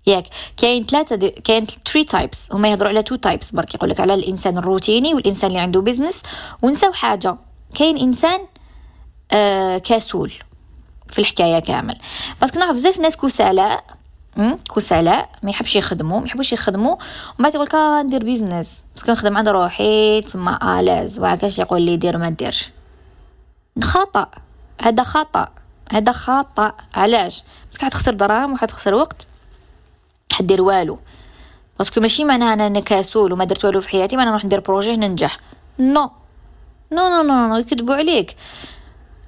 ياك. 0.06 0.24
كاين 0.56 0.86
ثلاثة. 0.86 1.16
كاين 1.28 1.66
three 1.86 2.04
types 2.04 2.52
هما 2.52 2.68
يهضروا 2.68 2.88
على 2.88 3.02
two 3.02 3.16
types 3.16 3.50
برك 3.50 3.74
يقول 3.74 3.90
لك 3.90 4.00
على 4.00 4.14
الإنسان 4.14 4.58
الروتيني 4.58 5.14
والإنسان 5.14 5.48
اللي 5.50 5.60
عنده 5.60 5.80
business 5.80 6.22
ونساو 6.62 6.92
حاجة. 6.92 7.36
كاين 7.74 7.96
إنسان 7.98 8.40
آه 9.32 9.78
كسول. 9.78 10.32
في 11.10 11.18
الحكاية 11.18 11.58
كامل 11.58 11.98
parce 12.40 12.51
que 12.51 12.58
نعرف 12.58 12.76
بزاف 12.76 12.98
ناس 12.98 13.16
كسلاء 13.16 13.84
كسلاء 14.76 15.30
ما 15.42 15.50
يحبش 15.50 15.76
يخدموا 15.76 16.20
ما 16.20 16.26
يحبوش 16.26 16.52
يخدموا 16.52 16.96
ومن 17.38 17.50
بعد 17.50 17.54
يقول 17.54 17.68
آه 17.74 18.02
ندير 18.02 18.24
business 18.24 18.86
parce 18.94 19.05
que 19.05 19.12
نخدم 19.12 19.36
عند 19.36 19.48
روحي 19.48 20.20
تما 20.20 20.80
à 20.80 20.85
l'aise 20.85 21.18
وهكاش 21.20 21.58
يقول 21.58 21.82
لي 21.82 21.96
دير 21.96 22.18
ما 22.18 22.28
ديرش 22.28 22.70
خطا 23.82 24.30
هذا 24.82 25.02
خطا 25.02 25.48
هذا 25.92 26.12
خطا 26.12 26.72
علاش 26.94 27.42
parce 27.68 27.79
que 27.79 27.86
حتخسر 27.86 28.14
دراهم 28.14 28.52
وحتخسر 28.52 28.94
وقت 28.94 29.26
حدير 30.32 30.62
والو 30.62 30.98
parce 31.78 31.92
que 31.92 32.00
ماشي 32.00 32.24
معناها 32.24 32.54
أنا 32.54 32.80
كسول 32.80 33.32
وما 33.32 33.44
درت 33.44 33.64
والو 33.64 33.80
في 33.80 33.88
حياتي 33.88 34.16
ما 34.16 34.22
أنا 34.22 34.30
نروح 34.30 34.44
ندير 34.44 34.60
projet 34.60 34.96
ننجح 34.96 35.40
non 35.78 36.10
non 36.92 37.08
non 37.08 37.22
non, 37.22 37.48
non. 37.48 37.56
يكذبوا 37.56 37.94
عليك 37.94 38.36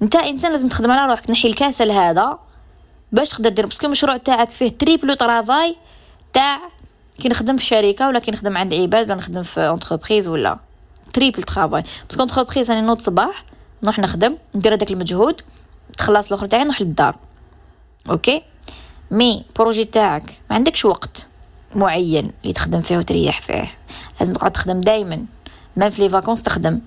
انت 0.01 0.15
انسان 0.15 0.51
لازم 0.51 0.67
تخدم 0.67 0.91
على 0.91 1.11
روحك 1.11 1.25
تنحي 1.25 1.47
الكسل 1.47 1.91
هذا 1.91 2.39
باش 3.11 3.29
تقدر 3.29 3.49
دير 3.49 3.65
parce 3.65 3.77
que 3.77 3.85
المشروع 3.85 4.17
تاعك 4.17 4.49
فيه 4.49 4.69
triple 4.69 5.13
travail 5.13 5.75
تاع 6.33 6.59
كي 7.19 7.29
نخدم 7.29 7.57
في 7.57 7.65
شركة 7.65 8.07
ولا 8.07 8.19
كي 8.19 8.31
نخدم 8.31 8.57
عند 8.57 8.73
عباد 8.73 9.05
ولا 9.05 9.15
نخدم 9.15 9.43
في 9.43 9.59
entreprise 9.59 10.27
ولا. 10.27 10.59
triple 11.13 11.43
travail 11.43 11.83
parce 12.07 12.16
que 12.16 12.21
entreprise 12.21 12.71
راني 12.71 12.81
نوض 12.81 12.99
صباح 12.99 13.45
نروح 13.83 13.99
نخدم 13.99 14.37
ندير 14.55 14.73
هذاك 14.73 14.91
المجهود 14.91 15.41
تخلص 15.97 16.27
الأخر 16.27 16.45
تاعي 16.45 16.63
نروح 16.63 16.81
للدار. 16.81 17.15
okay؟ 18.09 18.43
mais 19.11 19.45
projet 19.55 19.85
تاعك 19.85 20.41
ما 20.49 20.55
عندكش 20.55 20.85
وقت 20.85 21.27
معين 21.75 22.31
اللي 22.43 22.53
تخدم 22.53 22.81
فيه 22.81 22.97
وتريح 22.97 23.41
فيه. 23.41 23.77
لازم 24.19 24.33
تقعد 24.33 24.51
تخدم 24.51 24.81
دائما 24.81 25.25
ما 25.75 25.89
في 25.89 26.01
les 26.01 26.09
vacances 26.09 26.43
تخدم. 26.43 26.79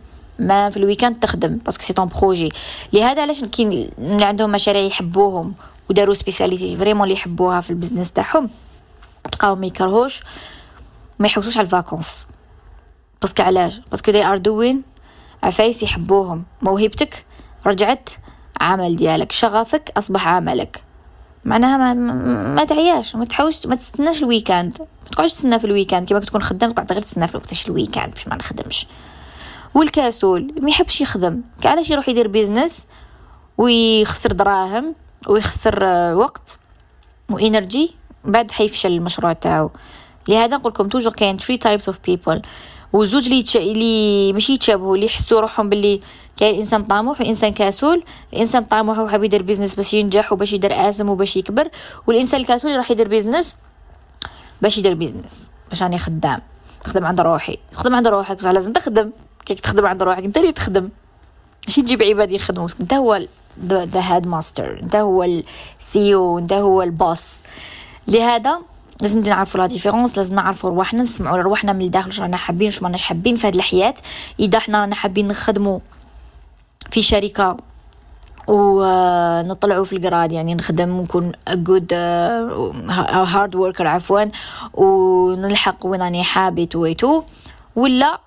ما 0.47 0.71
في 0.71 0.77
ال 0.77 0.81
week-end 0.81 1.19
تخدم 1.19 1.57
parce 1.57 1.74
que 1.74 1.85
c'est 1.85 1.93
ton 1.93 2.09
projet 2.09 2.49
لهذا 2.93 3.23
علاش 3.23 3.45
كاين 3.45 3.89
اللي 3.99 4.25
عندهم 4.25 4.53
مشاريع 4.53 4.83
يحبوهم 4.83 5.55
وداروا 5.91 6.15
spécialité 6.15 6.77
vraiment 6.77 7.03
اللي 7.03 7.15
يحبوها 7.15 7.61
في 7.61 7.71
ال 7.71 7.75
business 7.75 8.13
تاعهم 8.13 8.51
تلقاهم 9.25 9.59
ما 9.59 9.67
يكرهوش 9.67 10.23
ما 11.19 11.27
يحوسوش 11.27 11.57
على 11.57 11.65
ال 11.65 11.72
vacances 11.72 12.27
parce 13.23 13.35
que 13.35 13.43
علاش؟ 13.43 13.81
parce 13.91 14.04
que 14.05 14.13
they 14.13 14.25
are 14.25 14.39
doing 14.39 14.83
عفايس 15.43 15.83
يحبوهم. 15.83 16.45
موهبتك 16.63 17.25
رجعت 17.67 18.11
عمل 18.61 18.97
ديالك 18.97 19.33
شغفك 19.33 19.93
أصبح 19.97 20.29
عملك. 20.29 20.83
معناها 21.45 21.77
ما, 21.77 21.95
ما 22.55 22.65
تعياش 22.65 23.17
ما 23.17 23.25
تحاولش 23.25 23.67
ما 23.67 23.75
تستناش 23.75 24.23
ال 24.23 24.29
week-end 24.29 24.79
ما 24.81 25.11
تقعدش 25.11 25.33
تستنى 25.33 25.59
في 25.59 25.65
ال 25.65 25.70
week-end 25.70 26.09
كيما 26.09 26.21
تكون 26.21 26.43
خدام 26.43 26.71
تقعد 26.71 26.93
غير 26.93 27.03
تستنى 27.03 27.29
في 27.29 27.37
وقتاش 27.37 27.67
ال 27.67 27.72
week-end 27.72 28.15
باش 28.15 28.29
ما 28.29 28.37
نخدمش. 28.37 28.87
والكاسول 29.75 30.55
ما 30.61 30.71
يحبش 30.71 31.01
يخدم. 31.01 31.41
علاش 31.65 31.91
يروح 31.91 32.09
يدير 32.09 32.29
business 32.29 32.87
ويخسر 33.59 34.33
دراهم 34.33 34.95
ويخسر 35.27 35.85
وقت 36.15 36.59
و 37.31 37.40
energy 37.40 37.95
بعد 38.25 38.51
حيفشل 38.51 38.93
المشروع 38.93 39.33
تاعو. 39.33 39.71
لهذا 40.29 40.57
نقول 40.57 40.73
لكم 40.73 40.89
toujours 40.89 41.13
كاين 41.13 41.39
3 41.39 41.57
types 41.57 41.89
of 41.89 41.99
people 42.07 42.43
وزوج 42.93 43.25
اللي 43.25 43.43
تش... 43.43 43.57
اللي 43.57 44.33
ماشي 44.33 44.53
يتشابهوا 44.53 44.95
اللي 44.95 45.07
يحسوا 45.07 45.41
روحهم 45.41 45.69
باللي 45.69 46.01
كاين 46.37 46.59
إنسان 46.59 46.85
طموح 46.85 47.21
وإنسان 47.21 47.53
كسول 47.53 48.05
الإنسان 48.33 48.65
طموح 48.65 48.99
وحاب 48.99 49.25
يدير 49.25 49.43
business 49.43 49.75
باش 49.75 49.95
ينجح 49.95 50.33
وباش 50.33 50.53
يدير 50.53 50.89
اسم 50.89 51.11
وباش 51.11 51.37
يكبر 51.37 51.69
والإنسان 52.07 52.41
الكسول 52.41 52.77
راح 52.77 52.91
يدير 52.91 53.09
business 53.09 53.57
باش 54.63 54.79
يدير 54.79 54.95
business 54.95 55.49
باش 55.69 55.83
راني 55.83 55.99
خدام. 55.99 56.41
تخدم 56.85 57.07
عند 57.07 57.21
روحي. 57.21 57.59
تخدم 57.73 57.95
عند 57.95 58.09
روحك 58.09 58.37
بصح 58.37 58.51
لازم 58.51 58.73
تخدم. 58.73 59.11
كي 59.47 59.55
تخدم 59.55 59.87
عند 59.87 60.03
روحك. 60.03 60.25
انت 60.25 60.37
اللي 60.37 60.53
تخدم. 60.53 60.89
ماشي 61.67 61.83
تجيب 61.83 62.03
عباد 62.03 62.31
يخدموا. 62.31 62.69
انت 62.81 62.95
هو 62.95 63.21
the 63.65 64.01
headmaster 64.01 64.81
انت 64.83 64.97
هو 64.97 65.43
ال 65.81 66.15
CEO 66.15 66.39
انت 66.39 66.53
هو 66.53 66.83
ال 66.83 66.94
boss 66.94 67.39
لهذا 68.09 68.59
لازم 69.01 69.21
نعرفوا 69.21 69.61
la 69.61 69.67
différence 69.67 70.17
لازم 70.17 70.35
نعرفوا 70.35 70.71
رواحنا. 70.71 71.03
نسمعوا 71.03 71.39
لرواحنا 71.39 71.73
من 71.73 71.83
الداخل. 71.83 72.07
واش 72.07 72.21
رانا 72.21 72.37
حابين 72.37 72.67
واش 72.67 72.83
ماناش 72.83 73.03
حابين 73.03 73.37
في 73.37 73.47
هاد 73.47 73.55
الحياة. 73.55 73.95
إذا 74.41 74.59
حنا 74.59 74.81
رانا 74.81 74.95
حابين 74.95 75.29
نخدموا 75.29 75.79
في 76.91 77.03
شركة 77.03 77.57
ونطلعوا 78.49 79.85
في 79.85 79.97
ال 79.97 80.02
grades 80.02 80.33
يعني 80.33 80.55
نخدم 80.55 80.99
ونكون 80.99 81.33
good 81.49 81.93
hard 81.93 83.55
worker 83.55 83.87
عفوا. 83.87 84.25
ونلحق 84.75 85.87
وين 85.87 86.03
راني 86.03 86.25
حابت 86.25 86.77
و 86.77 86.84
tout. 86.84 87.23
ولا 87.77 88.21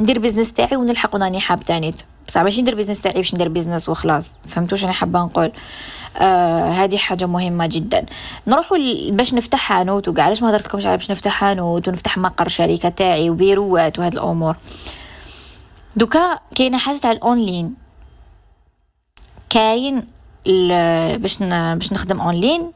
ندير 0.00 0.18
business 0.18 0.52
تاعي 0.52 0.76
ونلحق 0.76 1.14
وين 1.14 1.22
راني 1.22 1.40
حاب 1.40 1.64
تاني 1.64 1.94
بصح 2.28 2.40
ماشي 2.40 2.62
ندير 2.62 2.74
business 2.74 3.00
تاعي 3.00 3.14
باش 3.14 3.34
ندير 3.34 3.48
business 3.48 3.88
وخلاص. 3.88 4.38
فهمتوش 4.48 4.84
أنا 4.84 4.92
حابة 4.92 5.20
نقول؟ 5.20 5.52
آه 6.16 6.70
هذه 6.70 6.96
حاجة 6.96 7.26
مهمة 7.26 7.66
جدا. 7.66 8.06
نروحوا 8.46 8.78
باش 9.10 9.34
نفتح 9.34 9.58
حانوت 9.58 10.08
وكاع. 10.08 10.24
علاش 10.24 10.42
ما 10.42 10.50
هضرت 10.50 10.66
لكمش 10.66 10.86
على 10.86 10.96
باش 10.96 11.10
نفتح 11.10 11.30
حانوت 11.30 11.88
ونفتح 11.88 12.18
مقر 12.18 12.48
شركة 12.48 12.88
تاعي 12.88 13.30
وبيروات 13.30 13.98
وهاد 13.98 14.12
الأمور؟ 14.12 14.56
دوكا 15.96 16.38
كاينة 16.54 16.78
حاجة 16.78 16.96
تاع 16.96 17.12
الأونلاين. 17.12 17.74
كاين 19.50 20.06
باش 21.16 21.38
باش 21.42 21.92
نخدم 21.92 22.20
أونلاين. 22.20 22.72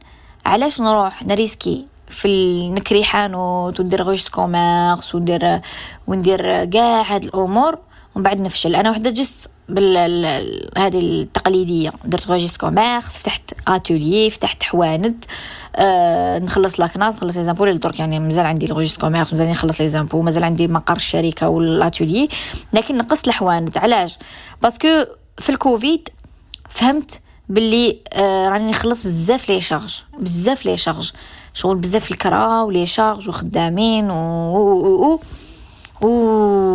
علاش 0.46 0.80
نروح؟ 0.80 1.22
نريسكي. 1.22 1.86
في 2.14 2.68
نكري 2.70 3.04
حانوت 3.04 3.80
وندير 3.80 4.02
registre 4.02 4.28
commerce 4.28 5.14
وندير 5.14 5.60
وندير 6.06 6.64
كاع 6.64 7.02
هاد 7.02 7.24
الأمور 7.24 7.78
ومن 8.14 8.24
بعد 8.24 8.40
نفشل. 8.40 8.74
أنا 8.74 8.90
وحدة 8.90 9.10
juste 9.10 9.50
بال 9.68 9.96
هذه 10.78 10.98
التقليدية. 10.98 11.90
درت 12.04 12.28
registre 12.28 12.56
commerce 12.56 13.18
فتحت 13.18 13.52
أتولي 13.68 14.30
فتحت 14.30 14.62
حوانت 14.62 15.24
أه 15.76 16.38
نخلص 16.38 16.80
la 16.80 16.92
CNAS 16.92 17.16
نخلص 17.16 17.36
les 17.36 17.42
impôts 17.42 17.64
درك 17.64 18.00
يعني 18.00 18.18
مازال 18.18 18.46
عندي 18.46 18.66
ال 18.66 18.70
registre 18.70 19.00
commerce 19.00 19.32
مازال 19.32 19.50
نخلص 19.50 19.80
les 19.80 19.88
impôts 19.88 20.22
مازال 20.22 20.44
عندي 20.44 20.68
مقر 20.68 20.96
الشركة 20.96 21.48
والاتولي 21.48 22.28
لكن 22.72 22.98
نقصت 22.98 23.28
الحوانت 23.28 23.78
علاش؟ 23.78 24.18
parce 24.62 24.78
que 24.78 24.88
في 25.38 25.50
الكوفيد 25.50 26.08
فهمت 26.70 27.20
باللي 27.48 27.98
آه 28.12 28.48
راني 28.48 28.70
نخلص 28.70 29.02
بزاف 29.02 29.48
les 29.48 29.60
charges 29.60 30.02
بزاف 30.18 30.66
les 30.66 30.76
charges. 30.76 31.12
شغل 31.54 31.76
بزاف 31.76 32.10
الكرا 32.10 32.62
و 32.62 32.68
les 32.68 32.86
charges 32.86 33.28
وخدامين 33.28 34.10
و, 34.10 34.14
و... 34.56 35.20
و... 36.02 36.08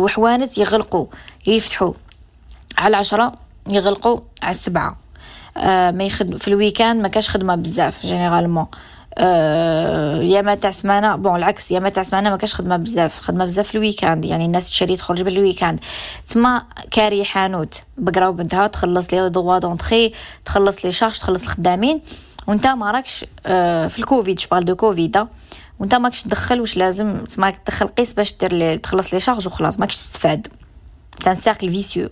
وحوانت 0.04 0.58
يغلقوا 0.58 1.06
يفتحوا. 1.46 1.92
على 2.78 2.88
العشرة 2.88 3.32
يغلقوا 3.68 4.20
على 4.42 4.50
السبعة 4.50 4.96
آه 5.56 5.90
ما 5.90 6.04
يخدم 6.04 6.36
في 6.36 6.48
ال 6.48 6.54
week-end 6.54 7.02
ما 7.02 7.08
كاش 7.08 7.30
خدمة 7.30 7.54
بزاف 7.54 8.06
généralement. 8.06 8.66
آه 9.18 10.22
أيامات 10.22 10.54
تاع 10.54 10.70
سمانة 10.70 11.16
bon 11.16 11.36
العكس 11.36 11.70
أيامات 11.70 11.88
تاع 11.88 12.02
سمانة 12.02 12.30
ما 12.30 12.36
كاش 12.36 12.54
خدمة 12.54 12.76
بزاف. 12.76 13.20
خدمة 13.20 13.44
بزاف 13.44 13.68
في 13.68 13.74
ال 13.74 13.80
week-end 13.80 14.24
يعني 14.24 14.44
الناس 14.44 14.70
تشري 14.70 14.96
تخرج 14.96 15.22
بال 15.22 15.33
week-end. 15.33 15.80
تما 16.26 16.62
كاري 16.90 17.24
حانوت 17.24 17.74
بقراو 17.98 18.32
بنتها 18.32 18.66
تخلص 18.66 19.14
les 19.14 19.28
droits 19.28 19.58
d'entrée 19.58 20.12
تخلص 20.44 20.84
les 20.84 20.92
charges 20.92 21.18
تخلص 21.18 21.42
الخدامين. 21.42 22.00
وانت 22.46 22.66
ما 22.66 22.90
راكش 22.90 23.24
آه 23.46 23.88
في 23.88 23.98
ال 23.98 24.05
Covid 24.05 24.38
je 24.38 24.45
parle 24.45 24.64
de 24.64 24.76
Covid 24.76 25.26
وانت 25.78 25.94
ماكش 25.94 26.22
تدخل 26.22 26.60
واش 26.60 26.76
لازم 26.76 27.24
تسمى 27.24 27.52
تدخل 27.52 27.86
قيس 27.86 28.12
باش 28.12 28.34
دير 28.36 28.52
لي 28.52 28.78
تخلص 28.78 29.14
les 29.14 29.20
charges 29.20 29.46
وخلاص 29.46 29.80
ماكش 29.80 29.96
تستفاد. 29.96 30.46
C'est 31.20 31.30
un 31.30 31.34
cercle 31.34 31.72
vicieux 31.72 32.08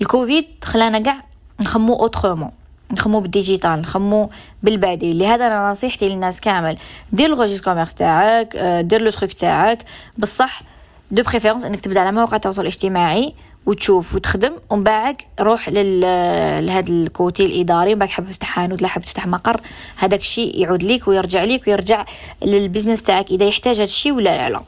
ال 0.00 0.08
Covid 0.08 0.46
خلانا 0.64 0.98
كاع 0.98 1.20
نخمو 1.60 1.94
autrement 1.94 2.50
نخمو 2.92 3.20
بال 3.20 3.33
digital 3.33 3.80
نخمو 3.80 4.30
بالبديل. 4.62 5.18
لهذا 5.18 5.46
أنا 5.46 5.70
نصيحتي 5.70 6.08
للناس 6.08 6.40
كامل. 6.40 6.78
دير 7.12 7.26
ال 7.26 7.30
registre 7.30 7.60
commerce 7.60 7.94
تاعك 7.94 8.56
دير 8.80 9.00
le 9.00 9.10
truc 9.10 9.32
تاعك. 9.32 9.84
بصح 10.18 10.62
de 11.10 11.22
préférence 11.22 11.64
إنك 11.64 11.80
تبدأ 11.80 12.00
على 12.00 12.12
مواقع 12.12 12.36
التواصل 12.36 12.62
الاجتماعي. 12.62 13.34
وتشوف 13.66 14.14
وتخدم 14.14 14.52
ومن 14.70 14.84
بعد 14.84 15.16
روح 15.40 15.68
لهذا 15.68 16.92
ال 16.92 17.03
côté 17.03 17.46
الإداري 17.46 17.94
من 17.94 17.98
بعد 17.98 18.08
حاب 18.08 18.30
تفتح 18.30 18.48
حانوت 18.48 18.82
لا 18.82 18.88
حاب 18.88 19.02
تفتح 19.02 19.26
مقر 19.26 19.60
هذاك 19.96 20.20
الشيء 20.20 20.60
يعود 20.60 20.82
ليك 20.82 21.08
ويرجع 21.08 21.44
ليك 21.44 21.66
ويرجع 21.66 22.04
لل 22.42 22.54
business 22.54 23.02
تاعك 23.02 23.30
إذا 23.30 23.44
يحتاج 23.44 23.74
هذا 23.74 23.84
الشيء 23.84 24.12
ولا 24.12 24.48
لا. 24.48 24.48
لا 24.48 24.60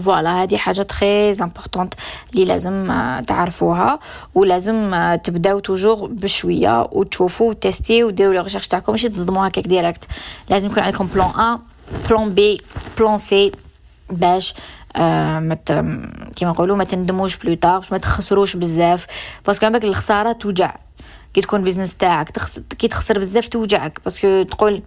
voilà 0.00 0.42
هذه 0.42 0.56
حاجة 0.56 0.82
très 0.82 1.30
importante 1.32 1.94
اللي 2.34 2.44
لازم 2.44 2.92
تعرفوها 3.26 3.98
ولازم 4.34 4.94
تبداو 5.24 5.58
toujours 5.58 6.06
بشوية 6.06 6.88
وتشوفوا 6.92 7.50
وتستيو 7.50 8.04
وديروا 8.04 8.34
les 8.34 8.40
recherches 8.40 8.68
تاعكم 8.68 8.92
ماشي 8.92 9.08
تصدموا 9.08 9.46
هكاك 9.48 9.66
direct 9.66 10.04
لازم 10.48 10.70
يكون 10.70 10.82
عندكم 10.82 11.06
plan 11.06 11.28
A 11.28 11.60
plan 12.10 12.34
B 12.34 12.60
plan 12.98 13.16
C 13.16 13.52
باش 14.10 14.54
آه 14.96 15.40
مت 15.40 15.72
كيما 16.36 16.50
نقولوا 16.50 16.76
ما 16.76 16.84
تندموش 16.84 17.36
بلو 17.36 17.56
باش 17.62 17.92
ما 17.92 17.98
تخسروش 17.98 18.56
بزاف. 18.56 19.06
parce 19.46 19.59
que 19.59 19.66
عندك 19.66 19.84
الخسارة 19.84 20.32
توجع. 20.32 20.74
كي 21.34 21.40
تكون 21.40 21.62
business 21.62 21.94
تاعك 21.94 22.30
تخس... 22.30 22.60
كي 22.78 22.88
تخسر 22.88 23.18
بزاف 23.18 23.48
توجعك. 23.48 24.00
parce 24.04 24.28
que 24.28 24.42
تقول 24.42 24.82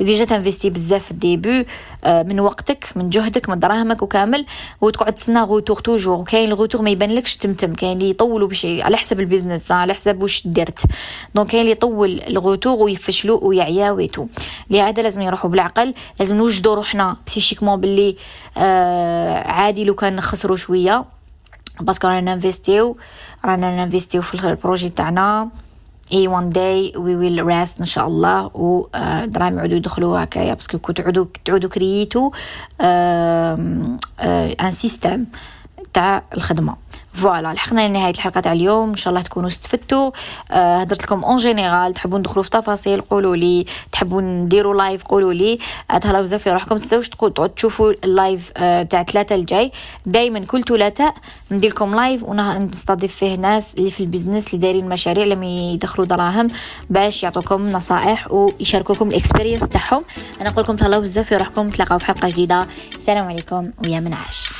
déjà 0.00 0.24
تنفيستي 0.24 0.70
بزاف 0.70 1.04
في 1.04 1.10
ال 1.10 1.19
début 1.19 1.66
آه، 2.04 2.22
من 2.22 2.40
وقتك 2.40 2.88
من 2.96 3.10
جهدك 3.10 3.48
من 3.48 3.58
دراهمك 3.58 4.02
وكامل 4.02 4.46
وتقعد 4.80 5.14
تسنى 5.14 5.40
retour 5.40 5.76
toujours 5.76 6.18
وكاين 6.18 6.48
ال 6.48 6.53
retour 6.53 6.82
ما 6.82 6.90
يبانلكش 6.90 7.36
تمتم 7.36 7.74
كاين 7.74 7.92
اللي 7.92 8.10
يطولوا 8.10 8.48
باش 8.48 8.66
على 8.66 8.96
حسب 8.96 9.20
ال 9.20 9.26
business 9.26 9.70
على 9.70 9.94
حسب 9.94 10.22
واش 10.22 10.46
درت. 10.46 10.78
donc 11.34 11.48
كاين 11.48 11.60
اللي 11.60 11.72
يطول 11.72 12.20
ال 12.28 12.36
retour 12.36 12.82
ويفشلوا 12.82 13.44
ويعيا 13.44 13.90
و 13.90 13.97
tout 13.97 14.26
لهذا 14.70 15.02
لازم 15.02 15.22
يروحوا 15.22 15.50
بالعقل 15.50 15.94
لازم 16.20 16.36
نوجدوا 16.36 16.74
روحنا 16.74 17.16
psychiquement 17.26 17.80
باللي 17.80 18.16
آه 18.58 19.48
عادي 19.48 19.84
لو 19.84 19.94
كان 19.94 20.16
نخسروا 20.16 20.56
شوية. 20.56 21.04
parce 21.80 21.98
que 21.98 22.08
رانا 22.08 22.34
ننفيستيو 22.34 22.96
رانا 23.44 23.84
ننفيستيو 23.84 24.22
في 24.22 24.34
ال 24.34 24.42
projet 24.42 24.88
تاعنا. 24.88 25.48
et 26.12 26.28
one 26.28 26.50
day 26.50 26.92
we 26.96 27.16
will 27.16 27.44
rest 27.46 27.80
إن 27.80 27.86
شاء 27.86 28.06
الله. 28.06 28.46
و 28.46 28.86
دراهم 29.24 29.58
يعودوا 29.58 29.76
يدخلوا 29.76 30.24
هكايا 30.24 30.54
parce 30.54 30.69
que 30.69 30.78
كو 30.78 30.92
تعودوا 30.92 31.26
تعودوا 31.44 31.70
كرييتو 31.70 32.30
un 32.80 34.70
système 34.70 35.24
تاع 35.92 36.22
الخدمة. 36.34 36.76
voilà 37.12 37.52
لحقنا 37.52 37.88
لنهاية 37.88 38.12
الحلقة 38.14 38.40
تاع 38.40 38.52
اليوم. 38.52 38.88
إن 38.88 38.96
شاء 38.96 39.10
الله 39.10 39.22
تكونوا 39.22 39.48
استفدتوا. 39.48 40.10
آه 40.50 40.78
هضرت 40.78 41.02
لكم 41.02 41.24
en 41.24 41.36
général 41.36 41.94
تحبوا 41.94 42.18
ندخلوا 42.18 42.42
في 42.42 42.50
تفاصيل 42.50 43.00
قولوا 43.00 43.36
لي. 43.36 43.66
تحبوا 43.92 44.20
نديروا 44.20 44.74
live 44.74 45.04
قولوا 45.04 45.32
لي. 45.32 45.58
تهلاو 46.00 46.22
بزاف 46.22 46.42
في 46.42 46.52
روحكم. 46.52 46.76
تنساوش 46.76 47.10
تشوفوا 47.56 47.92
ال 48.04 48.14
live 48.14 48.52
آه 48.56 48.82
تاع 48.82 49.02
ثلاثة 49.02 49.34
الجاي. 49.34 49.72
دائما 50.06 50.38
كل 50.38 50.62
ثلاثاء 50.62 51.14
ندير 51.50 51.70
لكم 51.70 51.94
live 51.94 52.22
ونستضيف 52.22 53.16
فيه 53.16 53.34
ناس 53.34 53.74
اللي 53.74 53.90
في 53.90 54.00
ال 54.00 54.05
business 54.05 54.46
اللي 54.46 54.58
دايرين 54.58 54.88
مشاريع 54.88 55.24
لم 55.24 55.42
يدخلوا 55.42 56.06
دراهم 56.06 56.48
باش 56.90 57.22
يعطوكم 57.22 57.68
نصائح 57.68 58.32
ويشاركوكم 58.32 59.08
ال 59.08 59.13
expérience 59.13 59.68
تاعهم. 59.68 60.04
أنا 60.40 60.50
نقول 60.50 60.64
لكم 60.64 60.76
تهلاو 60.76 61.00
بزاف 61.00 61.28
في 61.28 61.36
روحكم. 61.36 61.70
تلاقاو 61.70 61.98
في 61.98 62.06
حلقة 62.06 62.28
جديدة. 62.28 62.66
السلام 62.96 63.28
عليكم. 63.28 63.70
ويا 63.84 64.00
منعش. 64.00 64.52